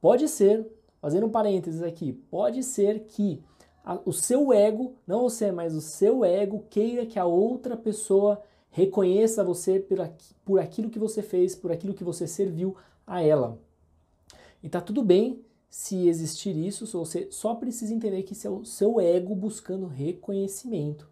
Pode 0.00 0.28
ser, 0.28 0.66
fazendo 1.00 1.26
um 1.26 1.30
parênteses 1.30 1.82
aqui, 1.82 2.12
pode 2.30 2.62
ser 2.62 3.00
que 3.00 3.42
a, 3.84 4.00
o 4.04 4.12
seu 4.12 4.52
ego, 4.52 4.94
não 5.06 5.22
você, 5.22 5.52
mas 5.52 5.74
o 5.74 5.80
seu 5.80 6.24
ego 6.24 6.64
queira 6.70 7.04
que 7.04 7.18
a 7.18 7.26
outra 7.26 7.76
pessoa 7.76 8.42
reconheça 8.70 9.44
você 9.44 9.78
por, 9.78 9.98
por 10.44 10.60
aquilo 10.60 10.88
que 10.88 10.98
você 10.98 11.22
fez, 11.22 11.54
por 11.54 11.70
aquilo 11.70 11.94
que 11.94 12.04
você 12.04 12.26
serviu 12.26 12.76
a 13.06 13.22
ela. 13.22 13.58
E 14.62 14.68
tá 14.68 14.80
tudo 14.80 15.02
bem 15.02 15.44
se 15.68 16.06
existir 16.06 16.56
isso, 16.56 16.86
você 16.86 17.28
só 17.30 17.54
precisa 17.54 17.94
entender 17.94 18.22
que 18.22 18.34
isso 18.34 18.46
é 18.46 18.50
o 18.50 18.64
seu 18.64 19.00
ego 19.00 19.34
buscando 19.34 19.86
reconhecimento. 19.86 21.08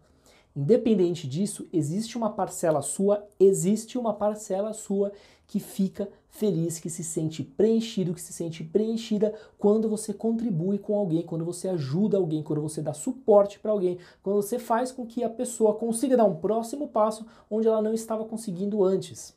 Independente 0.55 1.27
disso, 1.27 1.67
existe 1.71 2.17
uma 2.17 2.29
parcela 2.29 2.81
sua, 2.81 3.25
existe 3.39 3.97
uma 3.97 4.13
parcela 4.13 4.73
sua 4.73 5.11
que 5.47 5.59
fica 5.59 6.09
feliz, 6.29 6.79
que 6.79 6.89
se 6.89 7.03
sente 7.03 7.43
preenchido, 7.43 8.13
que 8.13 8.21
se 8.21 8.33
sente 8.33 8.63
preenchida 8.63 9.33
quando 9.57 9.89
você 9.89 10.13
contribui 10.13 10.77
com 10.77 10.95
alguém, 10.95 11.21
quando 11.23 11.43
você 11.43 11.67
ajuda 11.69 12.17
alguém, 12.17 12.41
quando 12.41 12.61
você 12.61 12.81
dá 12.81 12.93
suporte 12.93 13.59
para 13.59 13.71
alguém, 13.71 13.97
quando 14.23 14.37
você 14.37 14.57
faz 14.57 14.91
com 14.91 15.05
que 15.05 15.23
a 15.23 15.29
pessoa 15.29 15.75
consiga 15.75 16.17
dar 16.17 16.25
um 16.25 16.35
próximo 16.35 16.87
passo 16.87 17.25
onde 17.49 17.67
ela 17.67 17.81
não 17.81 17.93
estava 17.93 18.25
conseguindo 18.25 18.83
antes. 18.83 19.33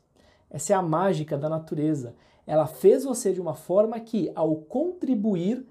Essa 0.49 0.73
é 0.73 0.75
a 0.75 0.81
mágica 0.81 1.37
da 1.37 1.49
natureza. 1.49 2.15
Ela 2.47 2.67
fez 2.67 3.03
você 3.03 3.33
de 3.33 3.41
uma 3.41 3.55
forma 3.55 3.99
que, 3.99 4.31
ao 4.35 4.55
contribuir, 4.55 5.65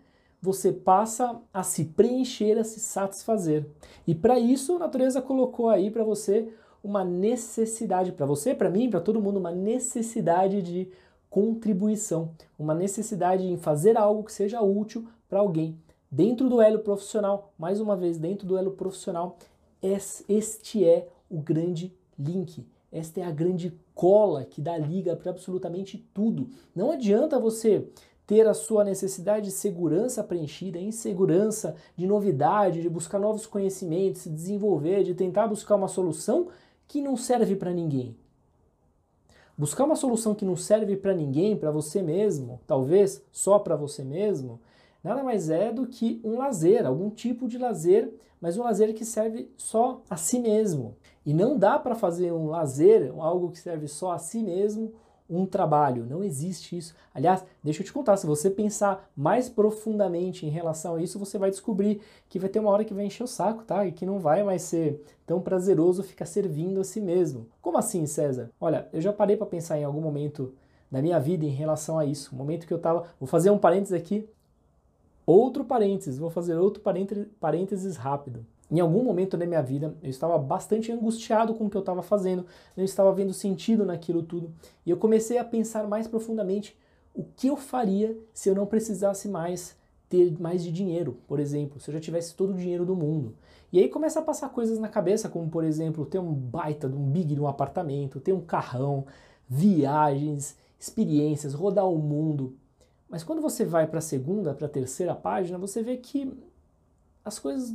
você 0.45 0.71
passa 0.71 1.41
a 1.55 1.63
se 1.63 1.87
preencher, 1.87 2.59
a 2.59 2.65
se 2.65 2.79
satisfazer. 2.79 3.65
E 4.07 4.15
para 4.15 4.39
isso, 4.39 4.77
a 4.77 4.79
natureza 4.79 5.23
colocou 5.23 5.71
aí 5.71 5.91
para 5.91 6.05
você 6.05 6.53
uma 6.83 7.03
necessidade 7.03 8.13
para 8.13 8.27
você, 8.27 8.55
para 8.55 8.69
mim, 8.69 8.91
para 8.91 9.01
todo 9.01 9.23
mundo, 9.23 9.39
uma 9.39 9.51
necessidade 9.51 10.61
de 10.61 10.91
contribuição, 11.31 12.33
uma 12.59 12.75
necessidade 12.75 13.43
em 13.43 13.57
fazer 13.57 13.97
algo 13.97 14.23
que 14.23 14.33
seja 14.33 14.61
útil 14.61 15.09
para 15.31 15.41
alguém. 15.41 15.79
Dentro 16.11 16.51
do 16.51 16.61
elo 16.61 16.81
profissional, 16.81 17.55
mais 17.59 17.81
uma 17.81 17.97
vez, 17.97 18.19
dentro 18.19 18.47
do 18.47 18.59
elo 18.59 18.73
profissional, 18.73 19.39
este 19.83 20.85
é 20.85 21.09
o 21.31 21.39
grande 21.39 21.91
link. 22.19 22.67
Esta 22.93 23.21
é 23.21 23.25
a 23.25 23.33
grande 23.33 23.73
cola 23.95 24.45
que 24.45 24.61
dá 24.61 24.77
liga 24.77 25.17
para 25.17 25.31
absolutamente 25.31 26.07
tudo. 26.13 26.51
Não 26.77 26.93
adianta 26.93 27.41
você 27.41 27.89
ter 28.27 28.47
a 28.47 28.55
sua 28.55 28.85
necessidade 28.85 29.47
de 29.47 29.53
segurança 29.53 30.25
preenchida, 30.25 30.79
insegurança, 30.79 31.77
de 31.97 32.07
novidade, 32.07 32.83
de 32.83 32.89
buscar 32.89 33.19
novos 33.19 33.47
conhecimentos, 33.47 34.23
se 34.23 34.31
desenvolver, 34.31 35.03
de 35.03 35.15
tentar 35.15 35.47
buscar 35.47 35.77
uma 35.77 35.89
solução 35.89 36.49
que 36.89 37.03
não 37.03 37.17
serve 37.17 37.55
para 37.57 37.73
ninguém. 37.73 38.17
Buscar 39.57 39.85
uma 39.85 39.95
solução 39.95 40.35
que 40.35 40.45
não 40.45 40.57
serve 40.57 40.97
para 40.97 41.15
ninguém, 41.15 41.57
para 41.57 41.71
você 41.71 42.03
mesmo, 42.03 42.61
talvez 42.67 43.23
só 43.31 43.59
para 43.59 43.77
você 43.77 44.03
mesmo, 44.03 44.61
nada 45.03 45.23
mais 45.23 45.49
é 45.49 45.71
do 45.71 45.87
que 45.87 46.21
um 46.25 46.37
lazer, 46.39 46.85
algum 46.85 47.09
tipo 47.11 47.47
de 47.47 47.57
lazer, 47.57 48.13
mas 48.41 48.57
um 48.57 48.63
lazer 48.63 48.93
que 48.95 49.05
serve 49.05 49.51
só 49.57 50.03
a 50.11 50.17
si 50.17 50.41
mesmo. 50.41 50.97
E 51.25 51.33
não 51.33 51.57
dá 51.57 51.79
para 51.79 51.95
fazer 51.95 52.33
um 52.33 52.49
lazer, 52.49 53.13
algo 53.19 53.51
que 53.51 53.59
serve 53.59 53.87
só 53.87 54.13
a 54.13 54.19
si 54.19 54.43
mesmo, 54.43 54.93
um 55.29 55.47
trabalho. 55.47 56.05
Não 56.05 56.23
existe 56.23 56.77
isso. 56.77 56.95
Aliás, 57.15 57.45
deixa 57.63 57.81
eu 57.81 57.87
te 57.87 57.93
contar, 57.93 58.17
se 58.17 58.27
você 58.27 58.51
pensar 58.51 59.09
mais 59.17 59.49
profundamente 59.49 60.47
em 60.47 60.51
relação 60.51 60.97
a 60.97 61.03
isso, 61.03 61.19
você 61.19 61.39
vai 61.39 61.51
descobrir 61.51 62.01
que 62.29 62.39
vai 62.39 62.49
ter 62.49 62.61
uma 62.61 62.71
hora 62.71 62.85
que 62.85 62.95
vai 62.95 63.05
encher 63.05 63.25
o 63.25 63.29
saco, 63.29 63.65
tá? 63.65 63.87
E 63.87 63.93
que 63.93 64.05
não 64.05 64.19
vai 64.19 64.43
mais 64.43 64.63
ser 64.63 65.03
tão 65.27 65.41
prazeroso 65.41 66.03
ficar 66.03 66.27
servindo 66.27 66.81
a 66.81 66.85
si 66.85 67.01
mesmo. 67.01 67.47
Como 67.63 67.79
assim, 67.79 68.07
César? 68.07 68.51
Olha, 68.61 68.89
eu 68.93 69.01
já 69.01 69.13
parei 69.13 69.37
para 69.37 69.47
pensar 69.47 69.79
em 69.79 69.85
algum 69.85 70.01
momento 70.01 70.53
da 70.91 71.01
minha 71.01 71.19
vida 71.19 71.45
em 71.45 71.51
relação 71.51 71.99
a 71.99 72.05
isso. 72.05 72.35
Momento 72.35 72.67
que 72.67 72.75
eu 72.75 72.79
tava, 72.79 73.05
vou 73.19 73.27
fazer 73.27 73.51
um 73.51 73.59
parênteses 73.59 73.95
aqui. 73.95 74.29
Outro 75.27 75.65
parênteses, 75.65 76.19
vou 76.19 76.29
fazer 76.29 76.55
outro 76.57 76.83
parênteses 77.41 77.97
rápido. 77.97 78.45
Em 78.75 78.81
algum 78.81 79.05
momento 79.05 79.37
da 79.37 79.47
minha 79.47 79.63
vida, 79.63 79.95
eu 80.03 80.11
estava 80.11 80.37
bastante 80.37 80.91
angustiado 80.91 81.55
com 81.55 81.67
o 81.67 81.71
que 81.71 81.77
eu 81.77 81.81
estava 81.81 82.03
fazendo, 82.03 82.45
não 82.77 82.83
estava 82.83 83.13
vendo 83.13 83.33
sentido 83.33 83.87
naquilo 83.87 84.21
tudo, 84.21 84.53
e 84.85 84.91
eu 84.91 84.97
comecei 84.97 85.39
a 85.39 85.45
pensar 85.45 85.87
mais 85.87 86.09
profundamente 86.09 86.77
o 87.15 87.23
que 87.23 87.47
eu 87.47 87.57
faria 87.57 88.19
se 88.33 88.49
eu 88.49 88.55
não 88.55 88.67
precisasse 88.67 89.29
mais 89.29 89.77
ter 90.09 90.37
mais 90.41 90.65
de 90.65 90.73
dinheiro, 90.73 91.19
por 91.29 91.39
exemplo, 91.39 91.79
se 91.79 91.89
eu 91.89 91.95
já 91.95 92.01
tivesse 92.01 92.35
todo 92.35 92.51
o 92.51 92.57
dinheiro 92.57 92.85
do 92.85 92.97
mundo. 92.97 93.37
E 93.73 93.79
aí 93.79 93.89
começa 93.89 94.19
a 94.19 94.23
passar 94.23 94.49
coisas 94.49 94.77
na 94.81 94.89
cabeça, 94.89 95.29
como 95.29 95.49
por 95.49 95.63
exemplo, 95.63 96.05
ter 96.05 96.19
um 96.19 96.35
baita, 96.35 96.89
um 96.89 97.09
big 97.13 97.33
de 97.33 97.41
um 97.41 97.47
apartamento, 97.47 98.19
ter 98.19 98.33
um 98.33 98.41
carrão, 98.41 99.07
viagens, 99.49 100.57
experiências, 100.81 101.55
rodar 101.55 101.89
o 101.89 101.97
mundo. 101.97 102.57
Mas 103.09 103.23
quando 103.23 103.41
você 103.41 103.65
vai 103.65 103.87
para 103.87 104.01
a 104.01 104.03
segunda, 104.03 104.53
para 104.53 104.67
a 104.67 104.71
terceira 104.71 105.15
página, 105.15 105.59
você 105.59 105.81
vê 105.81 105.97
que 105.97 106.37
as 107.25 107.39
coisas 107.39 107.73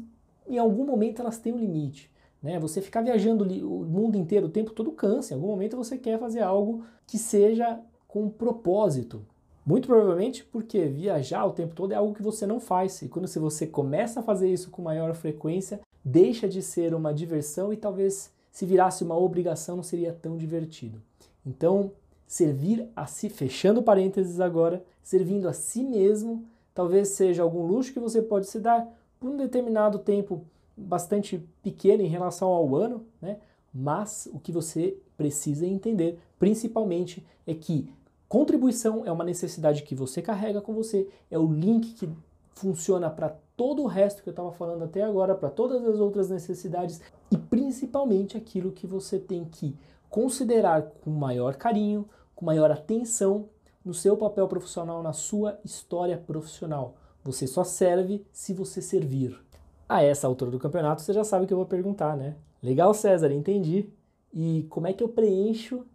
em 0.50 0.58
algum 0.58 0.86
momento 0.86 1.22
elas 1.22 1.38
têm 1.38 1.54
um 1.54 1.58
limite. 1.58 2.12
Né? 2.42 2.60
Você 2.60 2.82
ficar 2.82 3.02
viajando 3.02 3.44
o 3.44 3.86
mundo 3.86 4.18
inteiro 4.18 4.48
o 4.48 4.52
tempo 4.52 4.72
todo 4.72 4.92
cansa. 4.92 5.34
Em 5.34 5.38
algum 5.38 5.48
momento 5.48 5.78
você 5.78 5.98
quer 5.98 6.20
fazer 6.20 6.42
algo 6.42 6.84
que 7.06 7.18
seja 7.18 7.80
com 8.08 8.30
propósito. 8.30 9.26
Muito 9.66 9.88
provavelmente 9.88 10.44
porque 10.44 10.86
viajar 10.86 11.46
o 11.46 11.52
tempo 11.52 11.76
todo 11.76 11.92
é 11.92 11.96
algo 11.96 12.16
que 12.16 12.24
você 12.24 12.48
não 12.48 12.60
faz. 12.60 13.02
E 13.02 13.08
quando 13.08 13.28
você 13.28 13.68
começa 13.68 14.20
a 14.20 14.24
fazer 14.24 14.52
isso 14.52 14.72
com 14.72 14.82
maior 14.82 15.14
frequência, 15.14 15.80
deixa 16.04 16.48
de 16.48 16.62
ser 16.62 16.94
uma 16.94 17.14
diversão 17.14 17.72
e 17.72 17.78
talvez 17.78 18.34
se 18.52 18.66
virasse 18.66 19.04
uma 19.04 19.18
obrigação 19.18 19.76
não 19.76 19.84
seria 19.84 20.12
tão 20.12 20.38
divertido. 20.38 21.02
Então, 21.46 21.92
servir 22.26 22.88
a 22.96 23.06
si, 23.06 23.30
fechando 23.30 23.84
parênteses 23.84 24.40
agora, 24.40 24.84
servindo 25.04 25.48
a 25.48 25.54
si 25.54 25.84
mesmo, 25.84 26.46
talvez 26.74 27.10
seja 27.10 27.44
algum 27.44 27.66
luxo 27.66 27.94
que 27.94 28.00
você 28.00 28.22
pode 28.22 28.48
se 28.48 28.60
dar, 28.60 28.88
por 29.20 29.30
um 29.30 29.38
determinado 29.38 30.00
tempo 30.00 30.46
bastante 30.76 31.44
pequeno 31.62 32.02
em 32.02 32.08
relação 32.08 32.50
ao 32.50 32.76
ano, 32.76 33.06
né? 33.22 33.38
mas 33.74 34.28
o 34.34 34.40
que 34.40 34.52
você 34.52 34.98
precisa 35.18 35.66
entender, 35.68 36.18
principalmente, 36.40 37.26
é 37.46 37.54
que 37.54 37.92
contribuição 38.28 39.06
é 39.06 39.12
uma 39.12 39.24
necessidade 39.24 39.84
que 39.84 39.94
você 39.94 40.22
carrega 40.22 40.62
com 40.62 40.74
você, 40.74 41.08
é 41.30 41.38
o 41.38 41.52
link 41.52 41.94
que 41.94 42.10
funciona 42.54 43.10
para 43.10 43.36
todo 43.56 43.84
o 43.84 43.88
resto 43.88 44.24
que 44.24 44.30
eu 44.30 44.32
estava 44.32 44.52
falando 44.52 44.84
até 44.84 45.02
agora, 45.02 45.36
para 45.36 45.50
todas 45.50 45.86
as 45.86 46.00
outras 46.00 46.30
necessidades 46.30 47.02
e 47.32 47.38
principalmente 47.38 48.38
aquilo 48.38 48.72
que 48.72 48.88
você 48.88 49.20
tem 49.20 49.44
que 49.46 49.76
considerar 50.10 50.84
com 51.04 51.10
maior 51.10 51.56
carinho, 51.56 52.08
com 52.36 52.46
maior 52.46 52.72
atenção 52.72 53.50
no 53.84 53.94
seu 53.94 54.16
papel 54.18 54.48
profissional, 54.48 55.04
na 55.04 55.14
sua 55.14 55.60
história 55.64 56.18
profissional. 56.18 56.96
Você 57.24 57.46
só 57.48 57.64
serve 57.64 58.26
se 58.32 58.54
você 58.54 58.82
servir. 58.82 59.40
A 59.88 60.04
essa 60.04 60.28
altura 60.28 60.52
do 60.52 60.60
campeonato 60.60 61.02
você 61.02 61.14
já 61.14 61.24
sabe 61.24 61.46
o 61.46 61.48
que 61.48 61.54
eu 61.54 61.58
vou 61.58 61.66
perguntar, 61.66 62.16
né? 62.16 62.36
Legal, 62.62 62.94
César, 62.94 63.32
entendi. 63.32 63.90
E 64.34 64.66
como 64.70 64.88
é 64.88 64.94
que 64.94 65.04
eu 65.04 65.10
preencho 65.10 65.86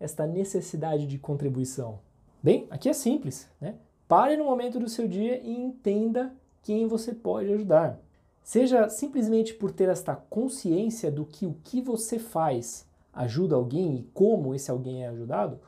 esta 0.00 0.26
necessidade 0.26 1.06
de 1.06 1.18
contribuição? 1.18 2.00
Bem, 2.42 2.66
aqui 2.68 2.88
é 2.88 2.92
simples, 2.92 3.48
né? 3.60 3.76
Pare 4.08 4.36
no 4.36 4.44
momento 4.44 4.78
do 4.78 4.88
seu 4.88 5.08
dia 5.08 5.40
e 5.40 5.50
entenda 5.50 6.34
quem 6.62 6.86
você 6.86 7.14
pode 7.14 7.52
ajudar. 7.52 8.00
Seja 8.42 8.88
simplesmente 8.88 9.54
por 9.54 9.70
ter 9.70 9.88
esta 9.88 10.14
consciência 10.14 11.10
do 11.10 11.24
que 11.24 11.46
o 11.46 11.56
que 11.64 11.80
você 11.80 12.18
faz 12.18 12.86
ajuda 13.12 13.54
alguém 13.54 13.96
e 13.96 14.02
como 14.12 14.54
esse 14.54 14.70
alguém 14.70 15.04
é 15.04 15.08
ajudado, 15.08 15.60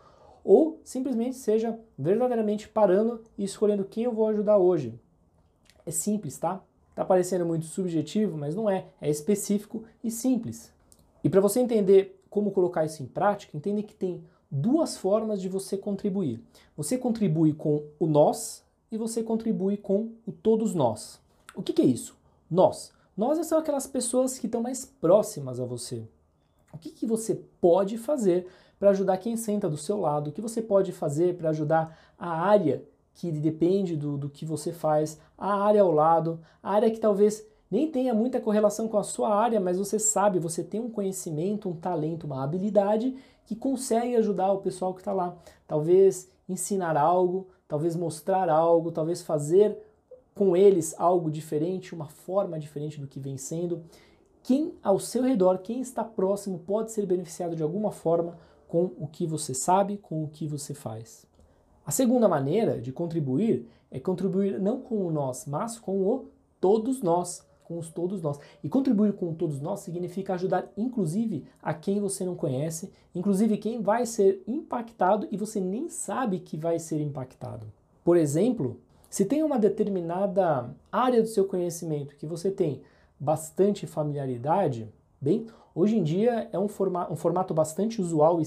ou 0.44 0.80
simplesmente 0.84 1.36
seja 1.36 1.78
verdadeiramente 1.98 2.68
parando 2.68 3.22
e 3.38 3.44
escolhendo 3.44 3.84
quem 3.84 4.04
eu 4.04 4.12
vou 4.12 4.28
ajudar 4.28 4.58
hoje. 4.58 4.98
É 5.86 5.90
simples, 5.90 6.36
tá? 6.36 6.60
Tá 6.94 7.04
parecendo 7.04 7.46
muito 7.46 7.64
subjetivo, 7.66 8.36
mas 8.36 8.54
não 8.54 8.68
é. 8.68 8.86
É 9.00 9.08
específico 9.08 9.84
e 10.02 10.10
simples. 10.10 10.72
E 11.22 11.30
para 11.30 11.40
você 11.40 11.60
entender 11.60 12.20
como 12.28 12.50
colocar 12.50 12.84
isso 12.84 13.02
em 13.02 13.06
prática, 13.06 13.56
entenda 13.56 13.82
que 13.82 13.94
tem 13.94 14.22
duas 14.50 14.96
formas 14.96 15.40
de 15.40 15.48
você 15.48 15.76
contribuir. 15.76 16.42
Você 16.76 16.98
contribui 16.98 17.52
com 17.52 17.84
o 17.98 18.06
nós 18.06 18.64
e 18.90 18.96
você 18.96 19.22
contribui 19.22 19.76
com 19.76 20.10
o 20.26 20.32
todos 20.32 20.74
nós. 20.74 21.20
O 21.54 21.62
que, 21.62 21.72
que 21.72 21.82
é 21.82 21.86
isso? 21.86 22.16
Nós. 22.50 22.92
Nós 23.16 23.44
são 23.46 23.58
aquelas 23.58 23.86
pessoas 23.86 24.38
que 24.38 24.46
estão 24.46 24.60
mais 24.60 24.84
próximas 24.84 25.60
a 25.60 25.64
você. 25.64 26.06
O 26.72 26.78
que, 26.78 26.90
que 26.90 27.06
você 27.06 27.34
pode 27.60 27.96
fazer 27.96 28.46
para 28.78 28.90
ajudar 28.90 29.16
quem 29.16 29.36
senta 29.36 29.68
do 29.68 29.76
seu 29.76 29.98
lado? 29.98 30.28
O 30.28 30.32
que 30.32 30.42
você 30.42 30.60
pode 30.60 30.92
fazer 30.92 31.36
para 31.36 31.50
ajudar 31.50 31.98
a 32.18 32.28
área 32.28 32.82
que 33.16 33.32
depende 33.32 33.96
do, 33.96 34.16
do 34.16 34.28
que 34.28 34.44
você 34.44 34.72
faz, 34.72 35.18
a 35.36 35.54
área 35.64 35.80
ao 35.82 35.90
lado, 35.90 36.38
a 36.62 36.70
área 36.72 36.90
que 36.90 37.00
talvez 37.00 37.44
nem 37.70 37.90
tenha 37.90 38.14
muita 38.14 38.40
correlação 38.40 38.86
com 38.86 38.98
a 38.98 39.02
sua 39.02 39.34
área, 39.34 39.58
mas 39.58 39.78
você 39.78 39.98
sabe, 39.98 40.38
você 40.38 40.62
tem 40.62 40.80
um 40.80 40.90
conhecimento, 40.90 41.68
um 41.68 41.74
talento, 41.74 42.24
uma 42.24 42.44
habilidade 42.44 43.16
que 43.46 43.56
consegue 43.56 44.14
ajudar 44.16 44.52
o 44.52 44.60
pessoal 44.60 44.92
que 44.92 45.00
está 45.00 45.12
lá. 45.12 45.36
Talvez 45.66 46.30
ensinar 46.48 46.96
algo, 46.96 47.48
talvez 47.66 47.96
mostrar 47.96 48.50
algo, 48.50 48.92
talvez 48.92 49.22
fazer 49.22 49.78
com 50.34 50.54
eles 50.54 50.94
algo 50.98 51.30
diferente, 51.30 51.94
uma 51.94 52.08
forma 52.08 52.58
diferente 52.58 53.00
do 53.00 53.08
que 53.08 53.18
vem 53.18 53.38
sendo. 53.38 53.82
Quem 54.42 54.74
ao 54.82 55.00
seu 55.00 55.22
redor, 55.22 55.58
quem 55.58 55.80
está 55.80 56.04
próximo, 56.04 56.58
pode 56.58 56.92
ser 56.92 57.06
beneficiado 57.06 57.56
de 57.56 57.62
alguma 57.62 57.90
forma 57.90 58.36
com 58.68 58.92
o 58.98 59.08
que 59.08 59.26
você 59.26 59.54
sabe, 59.54 59.96
com 59.96 60.22
o 60.22 60.28
que 60.28 60.46
você 60.46 60.74
faz. 60.74 61.25
A 61.86 61.92
segunda 61.92 62.28
maneira 62.28 62.80
de 62.80 62.90
contribuir 62.90 63.68
é 63.92 64.00
contribuir 64.00 64.58
não 64.58 64.80
com 64.80 65.06
o 65.06 65.10
nós, 65.12 65.46
mas 65.46 65.78
com 65.78 66.02
o 66.02 66.24
todos 66.60 67.00
nós, 67.00 67.46
com 67.62 67.78
os 67.78 67.88
todos 67.88 68.20
nós. 68.20 68.40
E 68.64 68.68
contribuir 68.68 69.12
com 69.12 69.32
todos 69.32 69.60
nós 69.60 69.80
significa 69.80 70.34
ajudar 70.34 70.68
inclusive 70.76 71.44
a 71.62 71.72
quem 71.72 72.00
você 72.00 72.24
não 72.24 72.34
conhece, 72.34 72.92
inclusive 73.14 73.56
quem 73.56 73.80
vai 73.80 74.04
ser 74.04 74.42
impactado 74.48 75.28
e 75.30 75.36
você 75.36 75.60
nem 75.60 75.88
sabe 75.88 76.40
que 76.40 76.56
vai 76.56 76.80
ser 76.80 77.00
impactado. 77.00 77.68
Por 78.04 78.16
exemplo, 78.16 78.80
se 79.08 79.24
tem 79.24 79.44
uma 79.44 79.58
determinada 79.58 80.68
área 80.90 81.22
do 81.22 81.28
seu 81.28 81.44
conhecimento 81.44 82.16
que 82.16 82.26
você 82.26 82.50
tem 82.50 82.82
bastante 83.18 83.86
familiaridade, 83.86 84.88
bem, 85.20 85.46
hoje 85.74 85.96
em 85.96 86.02
dia 86.02 86.48
é 86.52 86.58
um, 86.58 86.68
forma, 86.68 87.10
um 87.10 87.16
formato 87.16 87.54
bastante 87.54 88.00
usual 88.00 88.40
e, 88.40 88.44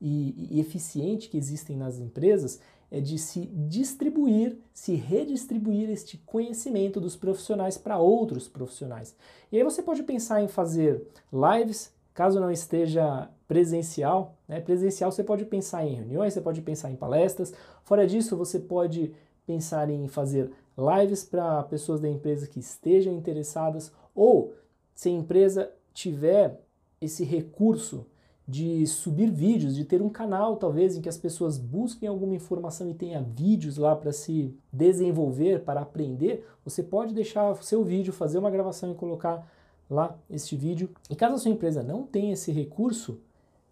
e, 0.00 0.48
e 0.52 0.60
eficiente 0.60 1.28
que 1.28 1.36
existem 1.36 1.76
nas 1.76 1.98
empresas, 1.98 2.60
é 2.94 3.00
de 3.00 3.18
se 3.18 3.46
distribuir, 3.66 4.56
se 4.72 4.94
redistribuir 4.94 5.90
este 5.90 6.16
conhecimento 6.18 7.00
dos 7.00 7.16
profissionais 7.16 7.76
para 7.76 7.98
outros 7.98 8.46
profissionais. 8.46 9.16
E 9.50 9.56
aí 9.56 9.64
você 9.64 9.82
pode 9.82 10.04
pensar 10.04 10.40
em 10.40 10.46
fazer 10.46 11.04
lives, 11.32 11.92
caso 12.14 12.38
não 12.38 12.52
esteja 12.52 13.28
presencial, 13.48 14.38
né? 14.46 14.60
Presencial 14.60 15.10
você 15.10 15.24
pode 15.24 15.44
pensar 15.44 15.84
em 15.84 15.96
reuniões, 15.96 16.34
você 16.34 16.40
pode 16.40 16.62
pensar 16.62 16.88
em 16.88 16.94
palestras. 16.94 17.52
Fora 17.82 18.06
disso, 18.06 18.36
você 18.36 18.60
pode 18.60 19.12
pensar 19.44 19.90
em 19.90 20.06
fazer 20.06 20.52
lives 20.78 21.24
para 21.24 21.64
pessoas 21.64 22.00
da 22.00 22.08
empresa 22.08 22.46
que 22.46 22.60
estejam 22.60 23.12
interessadas 23.12 23.92
ou 24.14 24.54
se 24.94 25.08
a 25.08 25.12
empresa 25.12 25.72
tiver 25.92 26.60
esse 27.00 27.24
recurso 27.24 28.06
de 28.46 28.86
subir 28.86 29.30
vídeos, 29.30 29.74
de 29.74 29.84
ter 29.84 30.02
um 30.02 30.10
canal 30.10 30.56
talvez 30.56 30.96
em 30.96 31.00
que 31.00 31.08
as 31.08 31.16
pessoas 31.16 31.56
busquem 31.56 32.08
alguma 32.08 32.34
informação 32.34 32.90
e 32.90 32.94
tenha 32.94 33.22
vídeos 33.22 33.78
lá 33.78 33.96
para 33.96 34.12
se 34.12 34.54
desenvolver, 34.70 35.64
para 35.64 35.80
aprender, 35.80 36.46
você 36.64 36.82
pode 36.82 37.14
deixar 37.14 37.54
seu 37.62 37.82
vídeo, 37.82 38.12
fazer 38.12 38.38
uma 38.38 38.50
gravação 38.50 38.92
e 38.92 38.94
colocar 38.94 39.50
lá 39.88 40.18
este 40.28 40.56
vídeo. 40.56 40.90
E 41.08 41.16
caso 41.16 41.34
a 41.34 41.38
sua 41.38 41.50
empresa 41.50 41.82
não 41.82 42.04
tenha 42.04 42.34
esse 42.34 42.52
recurso, 42.52 43.18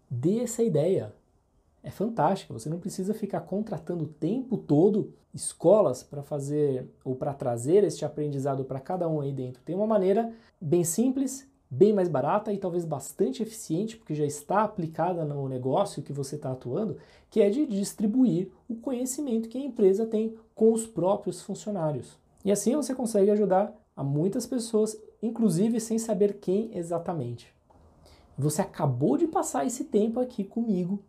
dê 0.09 0.39
essa 0.39 0.63
ideia. 0.63 1.13
É 1.83 1.91
fantástica, 1.91 2.53
você 2.53 2.69
não 2.69 2.79
precisa 2.79 3.13
ficar 3.13 3.41
contratando 3.41 4.05
o 4.05 4.07
tempo 4.07 4.57
todo 4.57 5.13
escolas 5.33 6.01
para 6.01 6.23
fazer 6.23 6.87
ou 7.03 7.15
para 7.15 7.33
trazer 7.33 7.83
este 7.83 8.05
aprendizado 8.05 8.63
para 8.63 8.79
cada 8.79 9.07
um 9.07 9.19
aí 9.19 9.31
dentro. 9.31 9.61
Tem 9.63 9.75
uma 9.75 9.87
maneira 9.87 10.31
bem 10.61 10.83
simples 10.83 11.47
bem 11.73 11.91
mais 11.91 12.07
barata 12.07 12.53
e 12.53 12.57
talvez 12.57 12.85
bastante 12.85 13.41
eficiente, 13.41 13.97
porque 13.97 14.13
já 14.13 14.25
está 14.25 14.63
aplicada 14.63 15.25
no 15.25 15.49
negócio 15.49 16.03
que 16.03 16.13
você 16.13 16.35
está 16.35 16.51
atuando, 16.51 16.97
que 17.31 17.41
é 17.41 17.49
de 17.49 17.65
distribuir 17.65 18.51
o 18.69 18.75
conhecimento 18.75 19.49
que 19.49 19.57
a 19.57 19.61
empresa 19.61 20.05
tem 20.05 20.35
com 20.53 20.71
os 20.71 20.85
próprios 20.85 21.41
funcionários. 21.41 22.15
E 22.45 22.51
assim 22.51 22.75
você 22.75 22.93
consegue 22.93 23.31
ajudar 23.31 23.73
a 23.95 24.03
muitas 24.03 24.45
pessoas, 24.45 24.95
inclusive 25.21 25.79
sem 25.79 25.97
saber 25.97 26.35
quem 26.35 26.69
exatamente. 26.77 27.51
Você 28.37 28.61
acabou 28.61 29.17
de 29.17 29.25
passar 29.27 29.65
esse 29.65 29.85
tempo 29.85 30.19
aqui 30.19 30.43
comigo, 30.43 30.99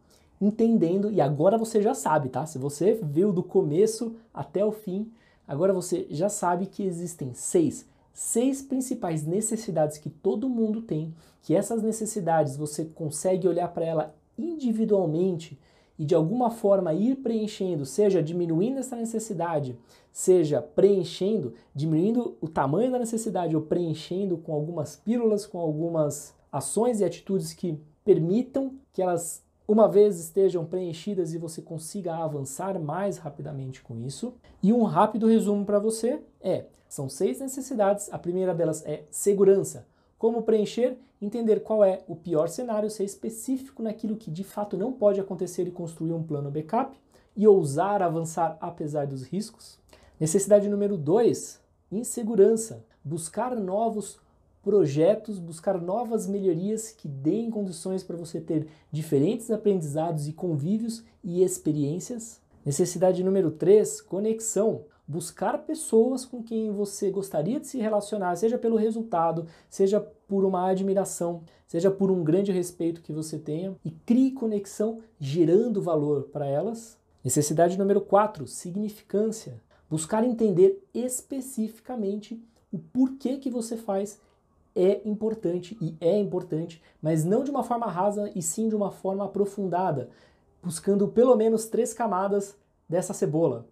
entendendo, 0.40 1.10
e 1.10 1.20
agora 1.20 1.58
você 1.58 1.82
já 1.82 1.94
sabe, 1.94 2.30
tá? 2.30 2.46
Se 2.46 2.58
você 2.58 2.98
viu 3.02 3.32
do 3.32 3.42
começo 3.42 4.16
até 4.32 4.64
o 4.64 4.72
fim, 4.72 5.12
agora 5.46 5.74
você 5.74 6.06
já 6.08 6.30
sabe 6.30 6.66
que 6.66 6.82
existem 6.82 7.34
seis 7.34 7.86
seis 8.14 8.62
principais 8.62 9.26
necessidades 9.26 9.98
que 9.98 10.08
todo 10.08 10.48
mundo 10.48 10.80
tem, 10.80 11.12
que 11.42 11.54
essas 11.54 11.82
necessidades 11.82 12.56
você 12.56 12.84
consegue 12.84 13.48
olhar 13.48 13.68
para 13.68 13.84
ela 13.84 14.14
individualmente 14.38 15.58
e 15.98 16.04
de 16.04 16.14
alguma 16.14 16.50
forma 16.50 16.94
ir 16.94 17.16
preenchendo, 17.16 17.84
seja 17.84 18.22
diminuindo 18.22 18.78
essa 18.78 18.96
necessidade, 18.96 19.76
seja 20.12 20.62
preenchendo, 20.62 21.54
diminuindo 21.74 22.36
o 22.40 22.48
tamanho 22.48 22.90
da 22.90 22.98
necessidade 22.98 23.54
ou 23.54 23.62
preenchendo 23.62 24.38
com 24.38 24.54
algumas 24.54 24.96
pílulas, 24.96 25.44
com 25.44 25.58
algumas 25.58 26.34
ações 26.50 27.00
e 27.00 27.04
atitudes 27.04 27.52
que 27.52 27.78
permitam 28.04 28.74
que 28.92 29.02
elas 29.02 29.42
uma 29.66 29.88
vez 29.88 30.20
estejam 30.20 30.64
preenchidas 30.64 31.32
e 31.32 31.38
você 31.38 31.62
consiga 31.62 32.14
avançar 32.16 32.78
mais 32.78 33.16
rapidamente 33.16 33.82
com 33.82 33.98
isso. 33.98 34.34
E 34.62 34.72
um 34.72 34.82
rápido 34.82 35.26
resumo 35.26 35.64
para 35.64 35.78
você 35.78 36.20
é: 36.40 36.66
são 36.94 37.08
seis 37.08 37.40
necessidades. 37.40 38.08
A 38.12 38.18
primeira 38.18 38.54
delas 38.54 38.84
é 38.86 39.04
segurança. 39.10 39.86
Como 40.16 40.42
preencher? 40.42 40.96
Entender 41.20 41.60
qual 41.60 41.82
é 41.82 42.04
o 42.06 42.14
pior 42.14 42.48
cenário, 42.48 42.88
ser 42.88 43.02
específico 43.02 43.82
naquilo 43.82 44.16
que 44.16 44.30
de 44.30 44.44
fato 44.44 44.76
não 44.76 44.92
pode 44.92 45.20
acontecer 45.20 45.66
e 45.66 45.72
construir 45.72 46.12
um 46.12 46.22
plano 46.22 46.50
backup 46.50 46.96
e 47.36 47.48
ousar 47.48 48.00
avançar 48.00 48.56
apesar 48.60 49.06
dos 49.06 49.24
riscos. 49.24 49.78
Necessidade 50.20 50.68
número 50.68 50.96
dois: 50.96 51.60
insegurança. 51.90 52.84
Buscar 53.02 53.56
novos 53.56 54.20
projetos, 54.62 55.38
buscar 55.38 55.80
novas 55.80 56.26
melhorias 56.26 56.90
que 56.90 57.08
deem 57.08 57.50
condições 57.50 58.02
para 58.02 58.16
você 58.16 58.40
ter 58.40 58.68
diferentes 58.90 59.50
aprendizados 59.50 60.28
e 60.28 60.32
convívios 60.32 61.04
e 61.22 61.42
experiências. 61.42 62.40
Necessidade 62.64 63.22
número 63.22 63.50
3, 63.50 64.00
conexão. 64.00 64.84
Buscar 65.06 65.58
pessoas 65.58 66.24
com 66.24 66.42
quem 66.42 66.72
você 66.72 67.10
gostaria 67.10 67.60
de 67.60 67.66
se 67.66 67.78
relacionar, 67.78 68.36
seja 68.36 68.56
pelo 68.56 68.76
resultado, 68.76 69.46
seja 69.68 70.00
por 70.00 70.46
uma 70.46 70.66
admiração, 70.66 71.42
seja 71.66 71.90
por 71.90 72.10
um 72.10 72.24
grande 72.24 72.50
respeito 72.50 73.02
que 73.02 73.12
você 73.12 73.38
tenha, 73.38 73.76
e 73.84 73.90
crie 73.90 74.32
conexão 74.32 75.00
gerando 75.20 75.82
valor 75.82 76.30
para 76.32 76.46
elas. 76.46 76.98
Necessidade 77.22 77.78
número 77.78 78.00
4, 78.00 78.46
significância. 78.46 79.60
Buscar 79.90 80.24
entender 80.24 80.82
especificamente 80.94 82.42
o 82.72 82.78
porquê 82.78 83.36
que 83.36 83.50
você 83.50 83.76
faz 83.76 84.18
é 84.74 85.02
importante 85.04 85.76
e 85.82 85.94
é 86.00 86.18
importante, 86.18 86.82
mas 87.00 87.24
não 87.24 87.44
de 87.44 87.50
uma 87.50 87.62
forma 87.62 87.86
rasa 87.86 88.32
e 88.34 88.40
sim 88.40 88.68
de 88.70 88.74
uma 88.74 88.90
forma 88.90 89.24
aprofundada, 89.24 90.08
buscando 90.62 91.06
pelo 91.08 91.36
menos 91.36 91.66
três 91.66 91.92
camadas 91.92 92.56
dessa 92.88 93.12
cebola. 93.12 93.66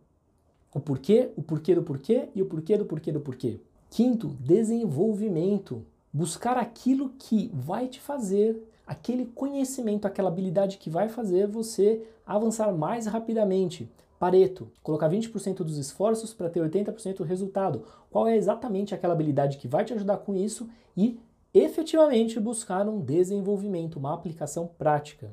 O 0.74 0.80
porquê, 0.80 1.30
o 1.36 1.42
porquê 1.42 1.74
do 1.74 1.82
porquê 1.82 2.28
e 2.34 2.42
o 2.42 2.46
porquê 2.46 2.76
do 2.78 2.84
porquê 2.84 3.12
do 3.12 3.20
porquê. 3.20 3.60
Quinto, 3.90 4.28
desenvolvimento. 4.40 5.84
Buscar 6.12 6.56
aquilo 6.56 7.10
que 7.18 7.50
vai 7.54 7.88
te 7.88 8.00
fazer, 8.00 8.62
aquele 8.86 9.26
conhecimento, 9.26 10.06
aquela 10.06 10.28
habilidade 10.28 10.78
que 10.78 10.90
vai 10.90 11.08
fazer 11.08 11.46
você 11.46 12.02
avançar 12.26 12.72
mais 12.72 13.06
rapidamente. 13.06 13.90
Pareto, 14.18 14.70
colocar 14.82 15.10
20% 15.10 15.56
dos 15.58 15.76
esforços 15.76 16.32
para 16.32 16.48
ter 16.48 16.60
80% 16.60 17.16
do 17.16 17.24
resultado. 17.24 17.84
Qual 18.10 18.26
é 18.26 18.36
exatamente 18.36 18.94
aquela 18.94 19.14
habilidade 19.14 19.58
que 19.58 19.66
vai 19.66 19.84
te 19.84 19.92
ajudar 19.94 20.18
com 20.18 20.34
isso 20.34 20.68
e 20.96 21.18
efetivamente 21.54 22.40
buscar 22.40 22.88
um 22.88 23.00
desenvolvimento, 23.00 23.98
uma 23.98 24.14
aplicação 24.14 24.66
prática. 24.78 25.30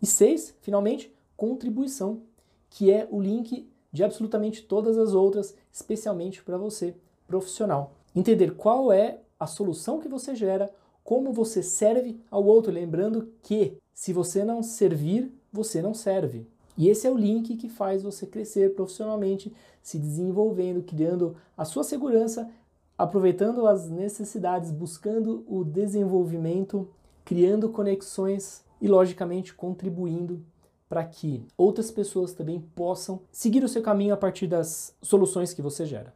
E 0.00 0.06
seis, 0.06 0.54
finalmente, 0.60 1.12
contribuição, 1.36 2.22
que 2.70 2.90
é 2.90 3.08
o 3.10 3.20
link 3.20 3.68
de 3.96 4.04
absolutamente 4.04 4.62
todas 4.62 4.98
as 4.98 5.14
outras, 5.14 5.54
especialmente 5.72 6.42
para 6.42 6.58
você, 6.58 6.94
profissional. 7.26 7.94
Entender 8.14 8.54
qual 8.54 8.92
é 8.92 9.20
a 9.40 9.46
solução 9.46 9.98
que 9.98 10.06
você 10.06 10.34
gera, 10.34 10.70
como 11.02 11.32
você 11.32 11.62
serve 11.62 12.20
ao 12.30 12.44
outro, 12.44 12.70
lembrando 12.70 13.32
que 13.42 13.78
se 13.94 14.12
você 14.12 14.44
não 14.44 14.62
servir, 14.62 15.32
você 15.50 15.80
não 15.80 15.94
serve. 15.94 16.46
E 16.76 16.90
esse 16.90 17.06
é 17.06 17.10
o 17.10 17.16
link 17.16 17.56
que 17.56 17.70
faz 17.70 18.02
você 18.02 18.26
crescer 18.26 18.74
profissionalmente, 18.74 19.50
se 19.82 19.98
desenvolvendo, 19.98 20.82
criando 20.82 21.34
a 21.56 21.64
sua 21.64 21.82
segurança, 21.82 22.50
aproveitando 22.98 23.66
as 23.66 23.88
necessidades, 23.88 24.70
buscando 24.70 25.42
o 25.48 25.64
desenvolvimento, 25.64 26.86
criando 27.24 27.70
conexões 27.70 28.62
e, 28.78 28.88
logicamente, 28.88 29.54
contribuindo 29.54 30.44
para 30.88 31.04
que 31.04 31.44
outras 31.56 31.90
pessoas 31.90 32.32
também 32.32 32.60
possam 32.60 33.20
seguir 33.32 33.64
o 33.64 33.68
seu 33.68 33.82
caminho 33.82 34.14
a 34.14 34.16
partir 34.16 34.46
das 34.46 34.94
soluções 35.02 35.52
que 35.52 35.62
você 35.62 35.84
gera. 35.84 36.14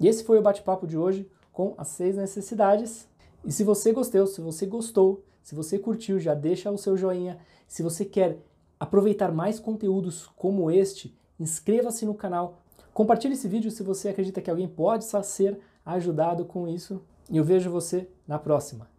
E 0.00 0.08
esse 0.08 0.24
foi 0.24 0.38
o 0.38 0.42
bate-papo 0.42 0.86
de 0.86 0.96
hoje 0.96 1.28
com 1.52 1.74
as 1.78 1.88
seis 1.88 2.16
necessidades. 2.16 3.08
E 3.44 3.52
se 3.52 3.64
você 3.64 3.92
gostou, 3.92 4.26
se 4.26 4.40
você 4.40 4.66
gostou, 4.66 5.24
se 5.42 5.54
você 5.54 5.78
curtiu, 5.78 6.18
já 6.18 6.34
deixa 6.34 6.70
o 6.70 6.78
seu 6.78 6.96
joinha. 6.96 7.38
Se 7.66 7.82
você 7.82 8.04
quer 8.04 8.38
aproveitar 8.78 9.32
mais 9.32 9.58
conteúdos 9.58 10.26
como 10.36 10.70
este, 10.70 11.16
inscreva-se 11.38 12.04
no 12.04 12.14
canal, 12.14 12.58
compartilhe 12.92 13.34
esse 13.34 13.48
vídeo 13.48 13.70
se 13.70 13.82
você 13.82 14.08
acredita 14.08 14.42
que 14.42 14.50
alguém 14.50 14.68
pode 14.68 15.04
ser 15.04 15.58
ajudado 15.84 16.44
com 16.44 16.68
isso. 16.68 17.00
E 17.30 17.36
eu 17.36 17.44
vejo 17.44 17.70
você 17.70 18.08
na 18.26 18.38
próxima. 18.38 18.95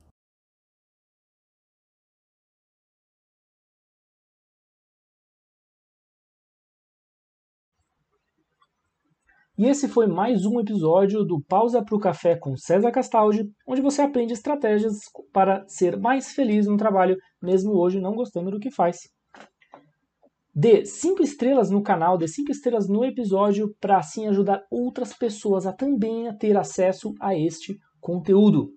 E 9.58 9.66
esse 9.66 9.88
foi 9.88 10.06
mais 10.06 10.46
um 10.46 10.60
episódio 10.60 11.24
do 11.24 11.42
Pausa 11.42 11.84
para 11.84 11.96
o 11.96 12.00
Café 12.00 12.36
com 12.36 12.56
César 12.56 12.92
Castaldi, 12.92 13.50
onde 13.68 13.82
você 13.82 14.04
aprende 14.04 14.32
estratégias 14.32 15.00
para 15.34 15.68
ser 15.68 15.98
mais 15.98 16.32
feliz 16.32 16.68
no 16.68 16.78
trabalho, 16.78 17.18
mesmo 17.42 17.72
hoje 17.72 18.00
não 18.00 18.14
gostando 18.14 18.52
do 18.52 18.60
que 18.60 18.70
faz. 18.70 19.00
Dê 20.54 20.86
5 20.86 21.24
estrelas 21.24 21.72
no 21.72 21.82
canal, 21.82 22.20
dê 22.20 22.28
5 22.28 22.52
estrelas 22.52 22.88
no 22.88 23.04
episódio, 23.04 23.74
para 23.82 23.98
assim 23.98 24.28
ajudar 24.28 24.62
outras 24.70 25.12
pessoas 25.12 25.66
a 25.66 25.74
também 25.74 26.28
a 26.28 26.36
ter 26.36 26.56
acesso 26.56 27.16
a 27.20 27.36
este 27.36 27.80
conteúdo. 28.00 28.70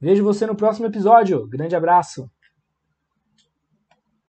Vejo 0.00 0.24
você 0.24 0.46
no 0.46 0.56
próximo 0.56 0.86
episódio. 0.86 1.46
Grande 1.48 1.76
abraço! 1.76 2.30